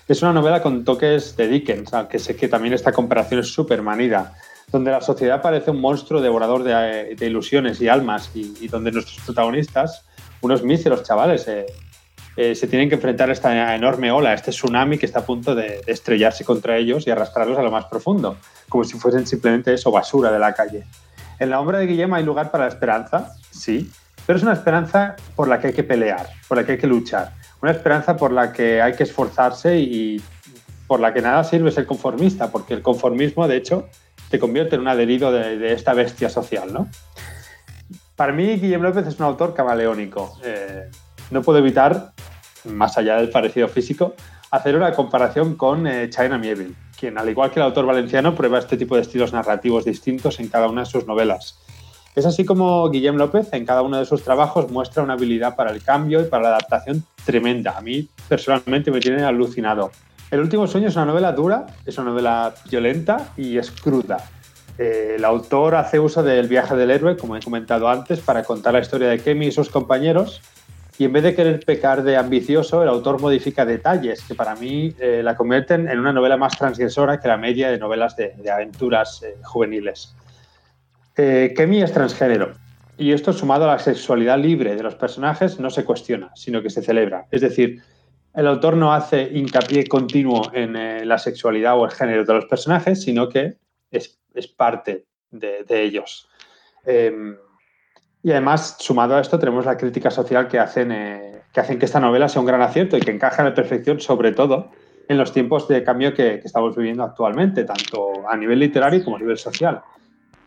Es 0.08 0.22
una 0.22 0.32
novela 0.32 0.62
con 0.62 0.86
toques 0.86 1.36
de 1.36 1.50
Dickens, 1.50 1.94
aunque 1.94 2.18
sé 2.18 2.38
que 2.38 2.48
también 2.48 2.76
esta 2.76 2.94
comparación 2.94 3.42
es 3.42 3.52
súper 3.52 3.82
manida 3.82 4.36
donde 4.74 4.90
la 4.90 5.02
sociedad 5.02 5.40
parece 5.40 5.70
un 5.70 5.80
monstruo 5.80 6.20
devorador 6.20 6.64
de, 6.64 7.16
ilusiones 7.22 7.80
y 7.80 7.88
almas 7.88 8.32
y, 8.34 8.68
donde 8.68 8.92
nuestros 8.92 9.24
protagonistas, 9.24 10.04
unos 10.42 10.64
míseros 10.64 11.04
chavales, 11.04 11.48
eh, 11.48 11.68
eh, 12.36 12.56
se 12.56 12.66
tienen 12.66 12.90
que 12.90 12.96
enfrentar 12.96 13.30
a 13.30 13.34
esta 13.34 13.76
enorme 13.76 14.12
ola, 14.12 14.34
este 14.34 14.50
tsunami 14.50 14.98
que 14.98 15.06
está 15.06 15.20
a 15.20 15.26
punto 15.26 15.54
de, 15.54 15.82
estrellarse 15.86 16.44
contra 16.44 16.76
ellos 16.76 17.06
y 17.06 17.12
arrastrarlos 17.12 17.56
a 17.60 17.62
lo 17.62 17.70
más 17.70 17.86
profundo, 17.86 18.36
como 18.68 18.84
si 18.84 18.98
fuesen 18.98 19.28
simplemente 19.28 19.72
eso, 19.72 19.92
basura 19.92 20.32
de 20.32 20.40
la 20.40 20.54
calle. 20.56 20.86
En 21.38 21.52
la 21.52 21.60
obra 21.60 21.78
de 21.78 21.86
Guillem 21.86 22.12
hay 22.16 22.24
lugar 22.24 22.50
para 22.50 22.64
la 22.64 22.72
esperanza, 22.72 23.36
sí, 23.52 23.92
pero 24.26 24.38
es 24.38 24.44
una 24.44 24.54
esperanza 24.54 25.16
por 25.36 25.48
la 25.48 25.60
que 25.60 25.68
hay 25.68 25.74
que 25.74 25.84
pelear, 25.84 26.28
por 26.48 26.58
la 26.58 26.66
que 26.66 26.72
hay 26.72 26.78
que 26.80 26.88
luchar, 26.88 27.34
una 27.62 27.72
esperanza 27.72 28.18
por 28.18 28.32
la 28.32 28.52
que 28.52 28.82
hay 28.82 28.94
que 28.94 29.04
esforzarse 29.04 29.78
y 29.78 30.20
por 30.88 31.00
la 31.00 31.14
que 31.14 31.22
nada 31.22 31.44
sirve 31.44 31.70
ser 31.70 31.86
conformista, 31.86 32.50
porque 32.50 32.74
el 32.74 32.82
conformismo, 32.82 33.48
de 33.48 33.58
hecho, 33.58 33.88
te 34.34 34.40
convierte 34.40 34.74
en 34.74 34.82
un 34.82 34.88
adherido 34.88 35.32
de, 35.32 35.74
esta 35.74 35.94
bestia 35.94 36.28
social, 36.28 36.74
¿no? 36.74 36.90
Para 38.16 38.34
mí, 38.34 38.56
Guillem 38.56 38.82
López 38.82 39.06
es 39.06 39.20
un 39.20 39.26
autor 39.26 39.54
camaleónico. 39.54 40.40
Eh, 40.44 40.90
no 41.30 41.44
puedo 41.44 41.60
evitar, 41.60 42.14
más 42.64 42.98
allá 42.98 43.18
del 43.18 43.30
parecido 43.30 43.68
físico, 43.68 44.16
hacer 44.50 44.76
una 44.76 44.92
comparación 44.94 45.54
con 45.54 45.86
eh, 45.86 46.10
China 46.10 46.40
Mieville, 46.40 46.74
quien, 47.00 47.20
al 47.20 47.30
igual 47.30 47.52
que 47.52 47.60
el 47.60 47.66
autor 47.68 47.86
valenciano, 47.86 48.34
prueba 48.34 48.58
este 48.58 48.76
tipo 48.76 48.96
de 48.96 49.04
estilos 49.04 49.34
narrativos 49.34 49.86
distintos 49.86 50.40
en 50.40 50.48
cada 50.48 50.68
una 50.68 50.82
de 50.82 50.88
sus 50.88 51.06
novelas. 51.06 51.60
Es 52.16 52.26
así 52.26 52.44
como 52.44 52.90
Guillem 52.90 53.18
López 53.18 53.54
en 53.54 53.68
cada 53.68 53.84
uno 53.84 54.00
de 54.00 54.08
sus 54.08 54.24
trabajos 54.24 54.72
muestra 54.72 55.04
una 55.04 55.14
habilidad 55.14 55.56
para 55.56 55.70
el 55.70 55.84
cambio 55.84 56.22
y 56.22 56.26
para 56.26 56.42
la 56.42 56.50
adaptación 56.50 57.06
tremenda. 57.24 57.78
A 57.78 57.82
mí 57.82 58.10
personalmente 58.28 58.90
me 58.90 59.00
tiene 59.00 59.22
alucinado. 59.22 59.92
El 60.34 60.40
último 60.40 60.66
sueño 60.66 60.88
es 60.88 60.96
una 60.96 61.06
novela 61.06 61.32
dura, 61.32 61.68
es 61.86 61.96
una 62.00 62.10
novela 62.10 62.56
violenta 62.68 63.28
y 63.38 63.60
es 63.60 63.70
cruda. 63.70 64.18
Eh, 64.80 65.14
el 65.18 65.26
autor 65.26 65.76
hace 65.76 66.00
uso 66.00 66.24
del 66.24 66.48
viaje 66.48 66.76
del 66.76 66.90
héroe, 66.90 67.16
como 67.16 67.38
he 67.38 67.40
comentado 67.40 67.88
antes, 67.88 68.20
para 68.20 68.42
contar 68.42 68.74
la 68.74 68.80
historia 68.80 69.10
de 69.10 69.20
Kemi 69.20 69.46
y 69.46 69.52
sus 69.52 69.70
compañeros. 69.70 70.42
Y 70.98 71.06
en 71.06 71.14
vez 71.14 71.22
de 71.22 71.36
querer 71.36 71.64
pecar 71.64 72.02
de 72.02 72.18
ambicioso, 72.18 72.82
el 72.82 72.90
autor 72.90 73.22
modifica 73.22 73.64
detalles 73.64 74.24
que 74.24 74.34
para 74.34 74.56
mí 74.56 74.96
eh, 74.98 75.22
la 75.24 75.36
convierten 75.36 75.88
en 75.88 76.00
una 76.00 76.12
novela 76.12 76.36
más 76.36 76.58
transgresora 76.58 77.20
que 77.20 77.28
la 77.28 77.38
media 77.38 77.70
de 77.70 77.78
novelas 77.78 78.16
de, 78.16 78.34
aventuras 78.52 79.22
eh, 79.22 79.36
juveniles. 79.44 80.16
Kemi 81.14 81.84
es 81.84 81.92
transgénero. 81.92 82.54
Y 82.98 83.12
esto, 83.12 83.34
sumado 83.34 83.66
a 83.66 83.74
la 83.74 83.80
sexualidad 83.80 84.40
libre 84.40 84.76
de 84.76 84.82
los 84.82 84.96
personajes, 84.96 85.60
no 85.60 85.70
se 85.70 85.86
cuestiona, 85.86 86.32
sino 86.34 86.64
que 86.64 86.72
se 86.72 86.82
celebra. 86.82 87.28
Es 87.30 87.42
decir, 87.42 87.84
el 88.34 88.48
autor 88.48 88.76
no 88.76 88.94
hace 88.94 89.30
hincapié 89.32 89.88
continuo 89.88 90.52
en 90.54 90.76
eh, 90.76 91.06
la 91.06 91.18
sexualidad 91.18 91.78
o 91.78 91.86
el 91.86 91.92
género 91.92 92.26
de 92.26 92.34
los 92.34 92.46
personajes, 92.46 93.02
sino 93.02 93.30
que 93.30 93.58
es, 93.92 94.20
parte 94.58 95.06
de, 95.30 95.66
ellos. 95.70 96.28
Em, 96.86 97.38
y 98.24 98.32
además, 98.32 98.78
sumado 98.80 99.16
a 99.16 99.22
esto, 99.22 99.38
tenemos 99.38 99.66
la 99.66 99.78
crítica 99.78 100.10
social 100.10 100.48
que 100.48 100.58
hacen, 100.58 100.92
eh, 100.92 101.42
que 101.54 101.60
hacen 101.60 101.78
que 101.78 101.86
esta 101.86 102.00
novela 102.00 102.28
sea 102.28 102.40
un 102.40 102.48
gran 102.48 102.62
acierto 102.62 102.98
y 102.98 103.02
que 103.02 103.12
encaja 103.12 103.44
a 103.44 103.46
la 103.46 103.54
perfección, 103.54 104.00
sobre 104.00 104.32
todo 104.32 104.72
en 105.08 105.18
los 105.18 105.32
tiempos 105.32 105.68
de 105.68 105.84
cambio 105.84 106.14
que, 106.14 106.40
que 106.40 106.48
estamos 106.48 106.76
viviendo 106.76 107.04
actualmente, 107.04 107.64
tanto 107.66 108.28
a 108.28 108.36
nivel 108.36 108.60
literario 108.60 109.04
como 109.04 109.18
a 109.18 109.20
nivel 109.20 109.38
social. 109.38 109.82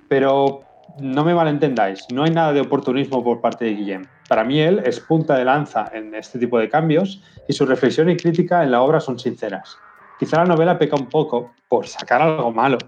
Pero 0.09 0.63
no 0.99 1.25
me 1.25 1.35
malentendáis, 1.35 2.07
no 2.13 2.25
hay 2.25 2.31
nada 2.31 2.53
de 2.53 2.63
oportunismo 2.63 3.23
por 3.23 3.41
parte 3.41 3.67
de 3.67 3.75
Guillem. 3.75 4.05
Para 4.29 4.45
mí 4.45 4.61
él 4.61 4.83
es 4.85 5.01
punta 5.01 5.37
de 5.37 5.45
lanza 5.45 5.91
en 5.93 6.15
este 6.15 6.39
tipo 6.39 6.59
de 6.59 6.69
cambios 6.69 7.23
y 7.49 7.53
su 7.53 7.65
reflexión 7.65 8.11
y 8.11 8.17
crítica 8.17 8.63
en 8.63 8.71
la 8.71 8.83
obra 8.83 9.01
son 9.01 9.19
sinceras. 9.19 9.79
Quizá 10.19 10.39
la 10.39 10.47
novela 10.47 10.79
peca 10.79 10.97
un 10.97 11.07
poco, 11.07 11.53
por 11.69 11.87
sacar 11.87 12.23
algo 12.23 12.51
malo, 12.51 12.79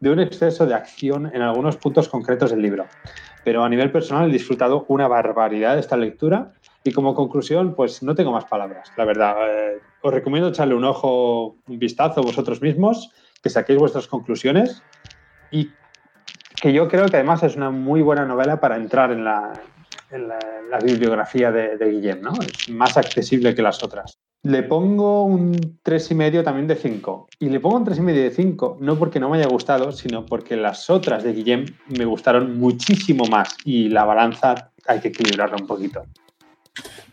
de 0.00 0.10
un 0.10 0.20
exceso 0.20 0.66
de 0.66 0.74
acción 0.74 1.30
en 1.34 1.42
algunos 1.42 1.76
puntos 1.76 2.08
concretos 2.08 2.50
del 2.50 2.62
libro. 2.62 2.86
Pero 3.42 3.64
a 3.64 3.68
nivel 3.68 3.90
personal 3.90 4.28
he 4.28 4.32
disfrutado 4.32 4.84
una 4.88 5.08
barbaridad 5.08 5.74
de 5.74 5.80
esta 5.80 5.96
lectura 5.96 6.52
y 6.84 6.92
como 6.92 7.14
conclusión, 7.14 7.74
pues 7.74 8.02
no 8.02 8.14
tengo 8.14 8.30
más 8.30 8.44
palabras, 8.44 8.92
la 8.96 9.04
verdad. 9.04 9.36
Eh, 9.48 9.80
os 10.02 10.12
recomiendo 10.12 10.50
echarle 10.50 10.74
un 10.74 10.84
ojo, 10.84 11.56
un 11.66 11.78
vistazo 11.78 12.22
vosotros 12.22 12.60
mismos, 12.60 13.12
que 13.42 13.50
saquéis 13.50 13.78
vuestras 13.78 14.06
conclusiones 14.06 14.82
y 15.50 15.70
que 16.60 16.72
yo 16.72 16.88
creo 16.88 17.08
que 17.08 17.16
además 17.16 17.42
es 17.42 17.56
una 17.56 17.70
muy 17.70 18.02
buena 18.02 18.24
novela 18.26 18.60
para 18.60 18.76
entrar 18.76 19.10
en 19.10 19.24
la, 19.24 19.52
bibliografía 20.84 21.50
de, 21.50 21.90
Guillem, 21.90 22.20
¿no? 22.20 22.32
Es 22.40 22.68
más 22.68 22.96
accesible 22.96 23.54
que 23.54 23.62
las 23.62 23.82
otras. 23.82 24.18
Le 24.42 24.62
pongo 24.62 25.24
un 25.24 25.54
3,5 25.82 26.44
también 26.44 26.66
de 26.66 26.76
5. 26.76 27.28
Y 27.38 27.48
le 27.48 27.60
pongo 27.60 27.76
un 27.76 27.86
3,5 27.86 28.12
de 28.12 28.30
5 28.30 28.78
no 28.80 28.98
porque 28.98 29.18
no 29.18 29.30
me 29.30 29.38
haya 29.38 29.48
gustado, 29.48 29.92
sino 29.92 30.26
porque 30.26 30.56
las 30.56 30.90
otras 30.90 31.24
de 31.24 31.32
Guillem 31.32 31.64
me 31.88 32.04
gustaron 32.04 32.58
muchísimo 32.58 33.24
más 33.24 33.56
y 33.64 33.88
la 33.88 34.04
balanza 34.04 34.72
hay 34.86 35.00
que 35.00 35.08
equilibrarla 35.08 35.56
un 35.56 35.66
poquito. 35.66 36.02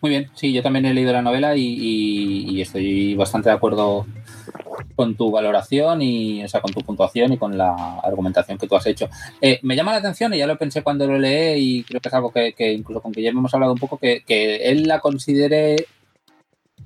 Muy 0.01 0.10
bien, 0.10 0.32
sí, 0.34 0.51
yo 0.51 0.63
también 0.63 0.86
he 0.86 0.93
leído 0.93 1.13
la 1.13 1.21
novela 1.21 1.56
y, 1.56 2.60
estoy 2.60 3.13
bastante 3.15 3.49
de 3.49 3.56
acuerdo 3.56 4.06
con 5.02 5.16
tu 5.16 5.32
valoración 5.32 6.00
y, 6.04 6.44
o 6.44 6.48
sea, 6.48 6.62
con 6.62 6.72
tu 6.72 6.82
puntuación 6.82 7.34
y 7.34 7.38
con 7.40 7.58
la 7.58 7.96
argumentación 8.04 8.60
que 8.60 8.68
tú 8.68 8.76
has 8.76 8.86
hecho. 8.86 9.10
Eh, 9.42 9.60
me 9.64 9.76
llama 9.76 9.94
la 9.94 9.98
atención, 9.98 10.32
y 10.32 10.38
ya 10.38 10.46
lo 10.46 10.60
pensé 10.60 10.84
cuando 10.84 11.08
lo 11.08 11.18
leí, 11.18 11.80
y 11.80 11.84
creo 11.84 12.00
que 12.00 12.08
es 12.08 12.14
algo 12.14 12.32
que, 12.32 12.54
incluso 12.72 13.02
con 13.02 13.12
ya 13.14 13.30
hemos 13.30 13.52
hablado 13.52 13.74
un 13.74 13.80
poco, 13.80 13.98
que, 13.98 14.22
él 14.62 14.84
la 14.84 15.00
considere 15.00 15.88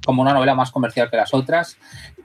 como 0.05 0.21
una 0.21 0.33
novela 0.33 0.55
más 0.55 0.71
comercial 0.71 1.09
que 1.09 1.17
las 1.17 1.33
otras 1.33 1.77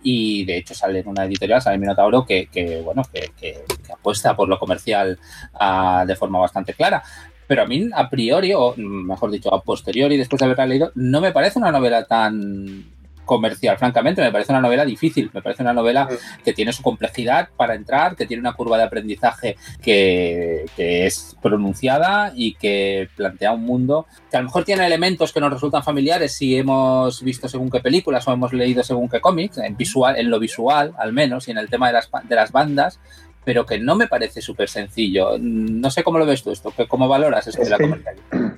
y 0.02 0.44
de 0.44 0.58
hecho 0.58 0.74
sale 0.74 1.00
en 1.00 1.08
una 1.08 1.24
editorial, 1.24 1.60
sale 1.60 1.74
en 1.74 1.80
Minotauro, 1.80 2.24
que, 2.24 2.80
bueno, 2.84 3.02
que, 3.12 3.64
apuesta 3.92 4.36
por 4.36 4.48
lo 4.48 4.60
comercial 4.60 5.18
ah, 5.54 6.04
de 6.06 6.14
forma 6.14 6.38
bastante 6.38 6.74
clara. 6.74 7.02
pero 7.48 7.62
a 7.62 7.66
mí 7.66 7.90
a 7.92 8.08
priori, 8.08 8.52
o 8.54 8.76
mejor 8.76 9.32
dicho, 9.32 9.52
a 9.52 9.60
posteriori, 9.60 10.16
después 10.16 10.38
de 10.38 10.44
haberla 10.44 10.66
leído, 10.66 10.92
no 10.94 11.20
me 11.20 11.32
parece 11.32 11.58
una 11.58 11.72
novela 11.72 12.04
tan 12.04 12.99
comercial, 13.30 13.78
francamente, 13.78 14.20
me 14.22 14.32
parece 14.32 14.50
una 14.50 14.60
novela 14.60 14.84
difícil, 14.84 15.30
me 15.32 15.40
parece 15.40 15.62
una 15.62 15.72
novela 15.72 16.08
que 16.44 16.52
tiene 16.52 16.72
su 16.72 16.82
complejidad 16.82 17.50
para 17.56 17.76
entrar, 17.76 18.16
que 18.16 18.26
tiene 18.26 18.40
una 18.40 18.54
curva 18.54 18.76
de 18.76 18.82
aprendizaje 18.82 19.56
que, 19.80 20.66
es 20.76 21.36
pronunciada 21.40 22.32
y 22.34 22.54
que 22.54 23.08
plantea 23.14 23.52
un 23.52 23.62
mundo 23.62 24.06
que 24.28 24.36
a 24.36 24.40
lo 24.40 24.46
mejor 24.46 24.64
tiene 24.64 24.84
elementos 24.84 25.32
que 25.32 25.38
nos 25.38 25.52
resultan 25.52 25.84
familiares 25.84 26.32
si 26.32 26.56
hemos 26.56 27.22
visto 27.22 27.48
según 27.48 27.70
qué 27.70 27.78
películas 27.78 28.26
o 28.26 28.32
hemos 28.32 28.52
leído 28.52 28.82
según 28.82 29.08
qué 29.08 29.20
cómics, 29.20 29.58
en, 29.58 29.76
visual, 29.76 30.16
en 30.18 30.28
lo 30.28 30.40
visual 30.40 30.92
al 30.98 31.12
menos, 31.12 31.46
y 31.46 31.52
en 31.52 31.58
el 31.58 31.68
tema 31.68 31.86
de 31.86 31.92
las, 31.92 32.10
de 32.28 32.34
las 32.34 32.50
bandas, 32.50 32.98
pero 33.44 33.64
que 33.64 33.78
no 33.78 33.94
me 33.94 34.08
parece 34.08 34.42
súper 34.42 34.68
sencillo. 34.68 35.38
No 35.38 35.88
sé 35.92 36.02
cómo 36.02 36.18
lo 36.18 36.26
ves 36.26 36.42
tú 36.42 36.50
esto, 36.50 36.74
¿cómo 36.88 37.06
valoras 37.06 37.46
esto 37.46 37.62
de 37.62 37.70
la 37.70 37.78
comercialidad? 37.78 38.24
Mm, 38.32 38.50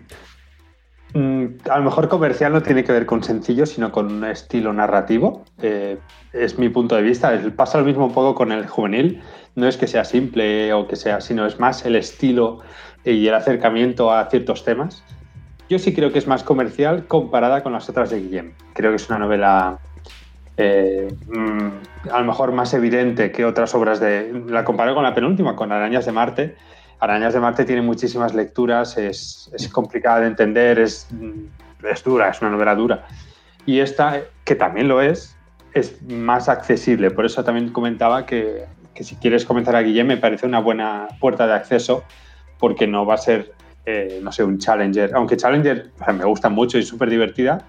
a 1.14 1.79
lo 1.79 1.85
mejor 1.85 2.09
comercial 2.09 2.53
no 2.53 2.62
tiene 2.62 2.85
que 2.85 2.92
ver 2.92 3.07
con 3.07 3.22
sencillo, 3.22 3.66
sino 3.66 3.92
con 3.92 4.11
un 4.11 4.25
estilo 4.25 4.72
narrativo. 4.72 5.44
Eh, 5.61 5.98
es 6.33 6.59
mi 6.59 6.68
punto 6.68 6.96
de 6.96 7.03
vista. 7.03 7.38
Pasa 7.55 7.79
lo 7.79 7.85
mismo 7.85 8.07
un 8.07 8.12
poco 8.12 8.35
con 8.35 8.53
el 8.53 8.66
juvenil. 8.66 9.22
No 9.55 9.68
es 9.68 9.77
que 9.77 9.87
sea 9.87 10.05
simple 10.05 10.72
o 10.72 10.88
que 10.88 10.96
sea, 10.96 11.20
sino 11.20 11.46
es 11.46 11.61
más 11.61 11.85
el 11.85 11.96
estilo 11.96 12.61
y 13.05 13.27
el 13.27 13.35
acercamiento 13.35 14.12
a 14.12 14.29
ciertos 14.31 14.64
temas. 14.64 15.05
Yo 15.68 15.79
sí 15.79 15.94
creo 15.94 16.12
que 16.12 16.18
es 16.18 16.27
más 16.27 16.42
comercial 16.42 17.07
comparada 17.07 17.62
con 17.62 17.72
las 17.72 17.88
otras 17.88 18.11
de 18.11 18.20
Guillem. 18.20 18.53
Creo 18.72 18.90
que 18.90 18.96
es 18.96 19.09
una 19.09 19.18
novela 19.18 19.79
eh, 20.57 21.09
mm, 21.29 22.11
a 22.11 22.18
lo 22.18 22.25
mejor 22.25 22.53
más 22.53 22.72
evidente 22.75 23.33
que 23.33 23.44
otras 23.44 23.75
obras 23.75 24.01
de... 24.01 24.44
La 24.48 24.64
comparo 24.64 24.94
con 24.94 25.03
la 25.03 25.14
penúltima, 25.14 25.57
con 25.57 25.72
Arañas 25.72 26.07
de 26.07 26.12
Marte, 26.12 26.57
Arañas 27.02 27.34
de 27.34 27.40
Marte 27.40 27.64
tiene 27.64 27.82
muchísimas 27.82 28.32
lecturas, 28.32 28.96
es, 28.96 29.50
complicada 29.72 30.20
de 30.20 30.28
entender, 30.28 30.78
es, 30.78 31.08
es, 31.82 32.04
dura, 32.04 32.28
es 32.28 32.40
una 32.40 32.52
novela 32.52 32.76
dura. 32.76 33.08
Y 33.66 33.80
esta, 33.80 34.20
que 34.44 34.54
también 34.54 34.86
lo 34.86 35.02
es, 35.02 35.36
es 35.74 36.00
más 36.02 36.48
accesible. 36.48 37.10
Por 37.10 37.26
eso 37.26 37.42
también 37.42 37.72
comentaba 37.72 38.24
que, 38.24 38.66
si 39.00 39.16
quieres 39.16 39.44
comenzar 39.44 39.74
a 39.74 39.82
Guillem 39.82 40.06
me 40.06 40.16
parece 40.16 40.46
una 40.46 40.60
buena 40.60 41.08
puerta 41.18 41.44
de 41.48 41.54
acceso 41.54 42.04
porque 42.60 42.86
no 42.86 43.04
va 43.04 43.14
a 43.14 43.18
ser, 43.18 43.52
eh, 43.84 44.20
no 44.22 44.30
sé, 44.30 44.44
un 44.44 44.58
Challenger. 44.58 45.12
Aunque 45.16 45.36
Challenger 45.36 45.90
me 46.16 46.24
gusta 46.24 46.50
mucho 46.50 46.78
y 46.78 46.84
súper 46.84 47.10
divertida, 47.10 47.66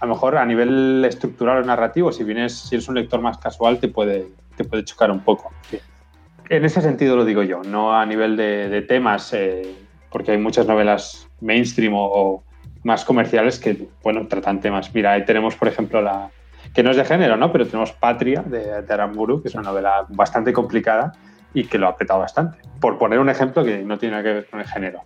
a 0.00 0.06
lo 0.06 0.14
mejor 0.14 0.38
a 0.38 0.46
nivel 0.46 1.04
estructural 1.04 1.62
o 1.62 1.66
narrativo, 1.66 2.10
si 2.10 2.24
vienes, 2.24 2.54
si 2.54 2.76
eres 2.76 2.88
un 2.88 2.94
lector 2.94 3.20
más 3.20 3.36
casual, 3.36 3.80
te 3.80 3.88
puede, 3.88 4.28
te 4.56 4.64
puede 4.64 4.82
chocar 4.82 5.10
un 5.10 5.20
poco 5.20 5.52
en 6.48 6.64
ese 6.64 6.80
sentido 6.80 7.16
lo 7.16 7.24
digo 7.24 7.42
yo, 7.42 7.62
no 7.62 7.94
a 7.94 8.04
nivel 8.06 8.36
de, 8.36 8.82
temas, 8.82 9.32
eh, 9.32 9.74
porque 10.10 10.32
hay 10.32 10.38
muchas 10.38 10.66
novelas 10.66 11.28
mainstream 11.40 11.92
o, 11.94 12.42
más 12.84 13.04
comerciales 13.04 13.58
que, 13.58 13.88
bueno, 14.02 14.28
tratan 14.28 14.60
temas. 14.60 14.94
Mira, 14.94 15.12
ahí 15.12 15.24
tenemos, 15.24 15.56
por 15.56 15.66
ejemplo, 15.66 16.00
la 16.00 16.30
que 16.72 16.84
no 16.84 16.90
es 16.90 16.96
de 16.96 17.04
género, 17.04 17.36
¿no? 17.36 17.50
Pero 17.50 17.66
tenemos 17.66 17.92
Patria 17.92 18.42
de, 18.42 18.82
de 18.82 18.94
Aramburu, 18.94 19.42
que 19.42 19.48
es 19.48 19.54
una 19.54 19.64
novela 19.64 20.06
bastante 20.08 20.52
complicada 20.52 21.12
y 21.52 21.64
que 21.64 21.78
lo 21.78 21.86
ha 21.86 21.90
apretado 21.90 22.20
bastante. 22.20 22.58
Por 22.80 22.98
poner 22.98 23.18
un 23.18 23.28
ejemplo 23.28 23.64
que 23.64 23.82
no 23.82 23.98
tiene 23.98 24.12
nada 24.12 24.22
que 24.22 24.34
ver 24.34 24.46
con 24.48 24.60
el 24.60 24.66
género. 24.66 25.02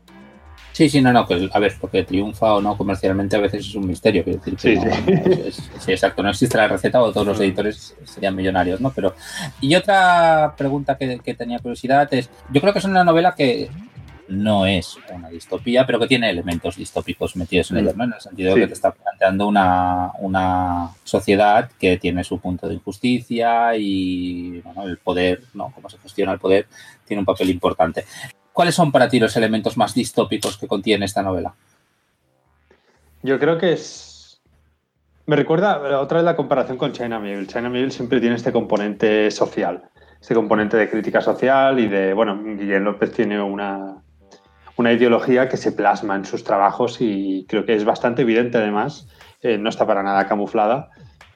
Sí, 0.81 0.89
sí, 0.89 1.03
no, 1.03 1.13
no, 1.13 1.27
a 1.53 1.59
ver, 1.59 1.75
porque 1.79 2.05
triunfa 2.05 2.55
o 2.55 2.63
no 2.63 2.75
comercialmente 2.75 3.37
a 3.37 3.41
veces 3.41 3.67
es 3.67 3.75
un 3.75 3.87
misterio. 3.87 4.25
decir 4.25 4.55
sí, 4.59 4.79
sí. 5.79 5.93
exacto, 5.93 6.23
no 6.23 6.31
existe 6.31 6.57
la 6.57 6.69
receta 6.69 7.03
o 7.03 7.13
todos 7.13 7.27
los 7.27 7.39
mm. 7.39 7.43
editores 7.43 7.95
serían 8.05 8.35
millonarios, 8.35 8.81
¿no? 8.81 8.91
Pero, 8.91 9.15
y 9.61 9.75
otra 9.75 10.55
pregunta 10.57 10.97
que, 10.97 11.35
tenía 11.37 11.59
curiosidad 11.59 12.09
es, 12.15 12.31
yo 12.51 12.63
creo 12.63 12.73
que 12.73 12.79
es 12.79 12.87
una 12.87 13.05
novela 13.05 13.35
que 13.37 13.69
no 14.29 14.65
es 14.65 14.97
una 15.15 15.29
distopía, 15.29 15.85
pero 15.85 15.99
que 15.99 16.07
tiene 16.07 16.31
elementos 16.31 16.77
distópicos 16.77 17.37
metidos 17.37 17.73
en 17.73 17.77
ella, 17.77 17.93
¿no? 17.95 18.05
En 18.05 18.15
el 18.15 18.21
sentido 18.23 18.55
de 18.55 18.63
que 18.63 18.69
te 18.69 18.73
está 18.73 18.91
planteando 18.93 19.49
una, 19.49 20.13
una, 20.21 20.93
sociedad 21.05 21.71
que 21.79 21.99
tiene 21.99 22.25
su 22.25 22.41
punto 22.41 22.67
de 22.67 22.77
injusticia 22.77 23.77
y 23.77 24.63
bueno, 24.63 24.85
el 24.85 24.97
poder, 24.97 25.43
¿no? 25.53 25.73
Cómo 25.75 25.91
se 25.91 25.99
gestiona 25.99 26.33
el 26.33 26.39
poder, 26.39 26.69
tiene 27.05 27.21
un 27.21 27.27
papel 27.27 27.51
importante. 27.51 28.07
¿Cuáles 28.53 28.75
son 28.75 28.93
para 28.93 29.09
ti 29.09 29.19
los 29.21 29.37
elementos 29.37 29.77
más 29.77 29.95
distópicos 29.95 30.57
que 30.59 30.67
contiene 30.67 31.05
esta 31.05 31.23
novela? 31.23 31.55
Yo 33.23 33.39
creo 33.39 33.59
que 33.59 33.73
es. 33.73 34.41
Me 35.27 35.37
recuerda 35.37 36.01
otra 36.01 36.19
vez 36.19 36.25
la 36.25 36.37
comparación 36.37 36.77
con 36.77 36.93
China 36.93 37.21
Mill. 37.21 37.47
China 37.47 37.69
Mill 37.69 37.93
siempre 37.93 38.21
tiene 38.21 38.37
este 38.37 38.53
componente 38.53 39.31
social, 39.31 39.85
este 40.21 40.35
componente 40.35 40.77
de 40.77 40.91
crítica 40.91 41.21
social 41.21 41.79
y 41.79 41.89
de. 41.89 42.15
Bueno, 42.15 42.43
Guillermo 42.43 42.93
López 42.93 43.13
tiene 43.13 43.41
una, 43.41 44.03
una 44.77 44.93
ideología 44.93 45.49
que 45.49 45.57
se 45.57 45.73
plasma 45.73 46.17
en 46.17 46.25
sus 46.25 46.43
trabajos 46.43 46.97
y 47.01 47.47
creo 47.49 47.65
que 47.65 47.75
es 47.75 47.85
bastante 47.85 48.23
evidente 48.23 48.59
además, 48.59 49.07
eh, 49.43 49.59
no 49.59 49.69
está 49.69 49.87
para 49.87 50.03
nada 50.03 50.27
camuflada 50.27 50.91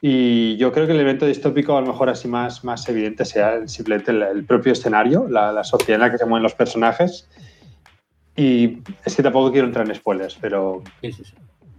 y 0.07 0.55
yo 0.57 0.71
creo 0.71 0.85
que 0.85 0.93
el 0.93 0.99
evento 0.99 1.25
distópico, 1.25 1.75
a 1.75 1.81
lo 1.81 1.87
mejor 1.87 2.09
así 2.09 2.27
más, 2.27 2.63
más 2.63 2.87
evidente, 2.87 3.25
sea 3.25 3.67
simplemente 3.67 4.11
el, 4.11 4.45
propio 4.45 4.73
escenario, 4.73 5.27
la, 5.27 5.63
sociedad 5.63 5.95
en 5.95 6.01
la 6.01 6.11
que 6.11 6.19
se 6.19 6.27
mueven 6.27 6.43
los 6.43 6.53
personajes. 6.53 7.27
Y 8.35 8.83
es 9.03 9.15
que 9.15 9.23
tampoco 9.23 9.51
quiero 9.51 9.65
entrar 9.65 9.87
en 9.87 9.95
spoilers, 9.95 10.37
pero 10.39 10.83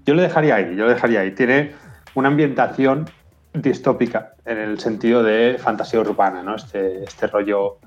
yo 0.04 0.14
lo 0.14 0.22
dejaría 0.22 0.56
ahí, 0.56 0.74
yo 0.74 0.86
lo 0.86 0.88
dejaría 0.88 1.20
ahí. 1.20 1.36
Tiene 1.36 1.70
una 2.16 2.26
ambientación 2.26 3.08
distópica 3.54 4.34
en 4.44 4.58
el 4.58 4.80
sentido 4.80 5.22
de 5.22 5.56
fantasía 5.60 6.00
urbana, 6.00 6.42
¿no? 6.42 6.56
Este, 6.56 7.04
este 7.04 7.28
rollo 7.28 7.78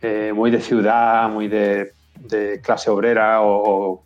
eh, 0.00 0.32
muy 0.34 0.50
de 0.50 0.62
ciudad, 0.62 1.28
muy 1.28 1.48
de, 1.48 1.92
clase 2.62 2.88
obrera 2.88 3.42
o, 3.42 3.92
o 3.92 4.03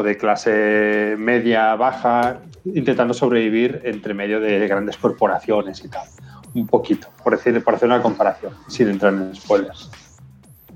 de 0.00 0.16
clase 0.16 1.16
media, 1.18 1.74
baja, 1.74 2.38
intentando 2.64 3.12
sobrevivir 3.12 3.80
entre 3.84 4.14
medio 4.14 4.40
de 4.40 4.66
grandes 4.68 4.96
corporaciones 4.96 5.84
y 5.84 5.88
tal. 5.88 6.06
Un 6.54 6.66
poquito, 6.66 7.08
por, 7.22 7.36
decir, 7.36 7.62
por 7.64 7.74
hacer 7.74 7.88
una 7.88 8.00
comparación, 8.00 8.54
sin 8.68 8.88
entrar 8.88 9.12
en 9.12 9.34
spoilers. 9.34 9.90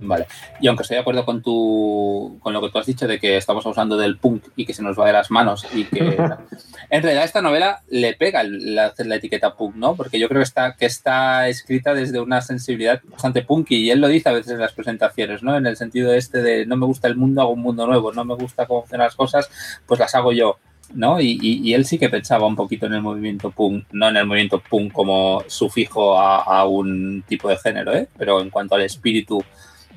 Vale. 0.00 0.26
Y 0.60 0.68
aunque 0.68 0.82
estoy 0.82 0.96
de 0.96 1.00
acuerdo 1.00 1.24
con 1.24 1.42
tu, 1.42 2.38
con 2.40 2.52
lo 2.52 2.60
que 2.60 2.70
tú 2.70 2.78
has 2.78 2.86
dicho 2.86 3.06
de 3.06 3.18
que 3.18 3.36
estamos 3.36 3.64
usando 3.64 3.96
del 3.96 4.18
punk 4.18 4.44
y 4.54 4.66
que 4.66 4.74
se 4.74 4.82
nos 4.82 4.98
va 4.98 5.06
de 5.06 5.12
las 5.12 5.30
manos 5.30 5.66
y 5.74 5.84
que 5.84 6.00
en 6.90 7.02
realidad 7.02 7.24
esta 7.24 7.42
novela 7.42 7.82
le 7.88 8.14
pega 8.14 8.42
la, 8.42 8.92
la 8.96 9.14
etiqueta 9.16 9.54
punk, 9.54 9.76
¿no? 9.76 9.96
Porque 9.96 10.18
yo 10.18 10.28
creo 10.28 10.40
que 10.40 10.44
está, 10.44 10.74
que 10.76 10.86
está 10.86 11.48
escrita 11.48 11.94
desde 11.94 12.20
una 12.20 12.40
sensibilidad 12.40 13.00
bastante 13.04 13.42
punky 13.42 13.76
y 13.76 13.90
él 13.90 14.00
lo 14.00 14.08
dice 14.08 14.28
a 14.28 14.32
veces 14.32 14.52
en 14.52 14.60
las 14.60 14.72
presentaciones, 14.72 15.42
¿no? 15.42 15.56
En 15.56 15.66
el 15.66 15.76
sentido 15.76 16.12
este 16.12 16.42
de 16.42 16.66
no 16.66 16.76
me 16.76 16.86
gusta 16.86 17.08
el 17.08 17.16
mundo, 17.16 17.40
hago 17.40 17.52
un 17.52 17.62
mundo 17.62 17.86
nuevo, 17.86 18.12
no 18.12 18.24
me 18.24 18.34
gusta 18.34 18.66
cómo 18.66 18.84
hacen 18.84 18.98
las 18.98 19.16
cosas, 19.16 19.50
pues 19.86 20.00
las 20.00 20.14
hago 20.14 20.32
yo. 20.32 20.58
¿no? 20.94 21.20
Y, 21.20 21.74
él 21.74 21.84
sí 21.84 21.98
que 21.98 22.08
pensaba 22.08 22.46
un 22.46 22.56
poquito 22.56 22.86
en 22.86 22.94
el 22.94 23.02
movimiento 23.02 23.50
punk, 23.50 23.86
no 23.92 24.08
en 24.08 24.16
el 24.16 24.26
movimiento 24.26 24.60
punk 24.60 24.92
como 24.92 25.42
sufijo 25.48 26.18
a, 26.18 26.64
un 26.66 27.24
tipo 27.26 27.48
de 27.48 27.56
género, 27.56 27.94
¿eh? 27.94 28.08
pero 28.16 28.40
en 28.40 28.50
cuanto 28.50 28.74
al 28.74 28.82
espíritu 28.82 29.42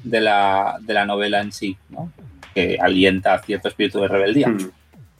de 0.03 0.21
la, 0.21 0.79
novela 1.05 1.41
en 1.41 1.51
sí, 1.51 1.77
¿no? 1.89 2.11
que 2.53 2.77
alienta 2.81 3.37
cierto 3.39 3.67
espíritu 3.67 3.99
de 4.01 4.07
rebeldía. 4.07 4.49
Hmm. 4.49 4.71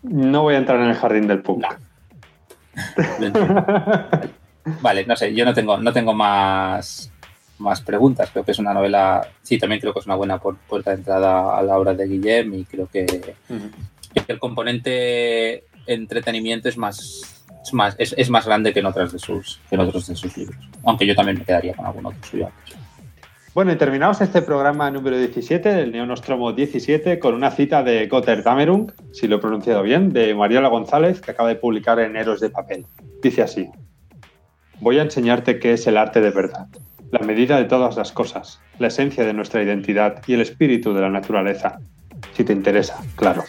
No 0.04 0.44
voy 0.44 0.56
a 0.56 0.60
entrar 0.60 0.80
en 0.80 0.88
el 0.88 0.96
jardín 0.96 1.28
del 1.28 1.42
punk. 1.42 1.66
vale, 4.82 5.06
no 5.06 5.16
sé, 5.16 5.34
yo 5.34 5.46
no 5.46 5.54
tengo, 5.54 5.78
no 5.78 5.92
tengo 5.92 6.14
más, 6.14 7.12
más 7.60 7.82
preguntas. 7.82 8.30
Creo 8.32 8.44
que 8.44 8.52
es 8.52 8.60
una 8.60 8.74
novela, 8.74 9.28
sí, 9.42 9.58
también 9.58 9.82
creo 9.82 9.94
que 9.94 10.00
es 10.00 10.06
una 10.06 10.16
buena 10.16 10.40
puerta 10.40 10.92
de 10.92 10.98
entrada 10.98 11.58
a 11.58 11.62
la 11.62 11.78
obra 11.78 11.94
de 11.94 12.08
Guillem 12.08 12.54
y 12.54 12.66
creo 12.66 12.88
que, 12.88 13.36
el 14.28 14.40
componente 14.40 15.66
entretenimiento 15.86 16.70
es 16.70 16.78
más, 16.78 17.46
es 17.64 17.74
más, 17.74 17.96
es, 17.98 18.30
más 18.30 18.46
grande 18.46 18.74
que 18.74 18.80
en, 18.80 18.86
otras 18.86 19.12
de 19.12 19.20
sus, 19.20 19.60
que 19.70 19.76
en 19.76 19.82
otros 19.82 20.08
de 20.08 20.16
sus 20.16 20.36
libros. 20.38 20.58
Aunque 20.84 21.06
yo 21.06 21.16
también 21.16 21.40
me 21.40 21.46
quedaría 21.46 21.74
con 21.74 21.86
algún 21.86 22.06
otro 22.06 22.24
suyo 22.24 22.50
Bueno, 23.60 23.74
y 23.74 23.76
terminamos 23.76 24.22
este 24.22 24.42
programa 24.42 24.90
número 24.90 25.18
17 25.18 25.68
del 25.68 25.92
Neonostromo 25.92 26.54
17 26.54 27.20
con 27.20 27.36
una 27.36 27.52
cita 27.52 27.84
de 27.84 28.08
Gotthard 28.08 28.42
Damerung, 28.42 28.94
si 29.12 29.28
lo 29.28 29.36
he 29.36 29.40
pronunciado 29.40 29.84
bien, 29.84 30.14
de 30.14 30.34
Mariela 30.34 30.70
González, 30.70 31.20
que 31.20 31.32
acaba 31.32 31.50
de 31.50 31.58
publicar 31.58 32.00
en 32.00 32.16
Héroes 32.16 32.40
de 32.40 32.50
Papel. 32.50 32.86
Dice 33.22 33.42
así: 33.42 33.68
Voy 34.80 34.98
a 34.98 35.02
enseñarte 35.02 35.60
qué 35.60 35.74
es 35.74 35.86
el 35.88 35.98
arte 35.98 36.22
de 36.22 36.30
verdad, 36.30 36.68
la 37.12 37.20
medida 37.20 37.58
de 37.58 37.66
todas 37.66 37.98
las 37.98 38.14
cosas, 38.14 38.62
la 38.78 38.88
esencia 38.88 39.26
de 39.26 39.34
nuestra 39.34 39.62
identidad 39.62 40.24
y 40.26 40.36
el 40.36 40.40
espíritu 40.40 40.94
de 40.94 41.02
la 41.02 41.10
naturaleza, 41.10 41.82
si 42.32 42.46
te 42.46 42.54
interesa, 42.54 43.04
claro. 43.18 43.44